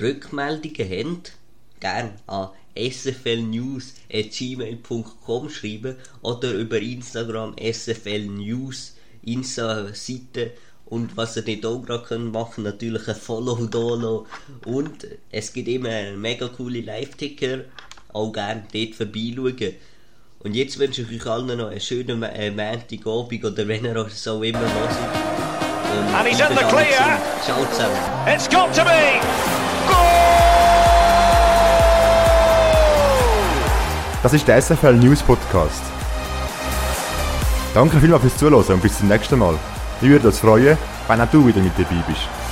Rückmeldungen 0.00 0.90
habt, 0.90 1.34
gerne 1.80 2.14
an 2.26 2.48
sflnews.gmail.com 2.76 5.50
schreiben 5.50 5.96
oder 6.22 6.52
über 6.52 6.80
Instagram 6.80 7.54
sflnews 7.72 8.94
Insta-Seite 9.26 10.52
und 10.86 11.16
was 11.16 11.36
ihr 11.36 11.44
nicht 11.44 11.64
auch 11.64 11.82
gerade 11.82 12.18
machen 12.18 12.64
könnt, 12.64 12.66
natürlich 12.66 13.08
ein 13.08 13.14
Follow 13.14 13.66
da 13.66 14.24
und 14.70 15.06
es 15.30 15.52
gibt 15.52 15.68
immer 15.68 16.12
mega 16.16 16.48
coole 16.48 16.80
Live-Ticker, 16.80 17.60
auch 18.12 18.32
gerne 18.32 18.64
dort 18.72 18.94
vorbeischauen. 18.94 19.74
Und 20.40 20.54
jetzt 20.54 20.78
wünsche 20.78 21.02
ich 21.02 21.20
euch 21.20 21.26
allen 21.26 21.56
noch 21.58 21.68
einen 21.68 21.80
schönen 21.80 22.22
äh, 22.22 22.50
Montagabend 22.50 23.44
oder 23.44 23.66
wenn 23.66 23.84
ihr 23.84 23.96
es 23.96 24.28
auch 24.28 24.42
immer 24.42 24.60
hört. 24.60 25.34
And 26.14 26.26
he's 26.28 26.40
in 26.40 26.48
the 26.48 26.64
clear. 26.64 27.18
Ciao 27.44 27.64
zusammen. 27.70 27.96
It's 28.26 28.48
got 28.48 28.74
to 28.74 28.84
be. 28.84 29.20
Das 34.22 34.32
ist 34.32 34.48
der 34.48 34.60
SFL 34.60 34.94
News 34.94 35.22
Podcast. 35.22 35.82
Danke 37.74 37.98
vielmals 37.98 38.22
fürs 38.22 38.36
Zuhören 38.36 38.64
und 38.72 38.82
bis 38.82 38.98
zum 38.98 39.08
nächsten 39.08 39.36
Mal. 39.36 39.58
Ich 40.00 40.08
würde 40.08 40.28
uns 40.28 40.38
freuen, 40.38 40.78
wenn 41.08 41.20
auch 41.20 41.28
du 41.28 41.44
wieder 41.44 41.60
mit 41.60 41.72
dabei 41.76 42.04
bist. 42.06 42.43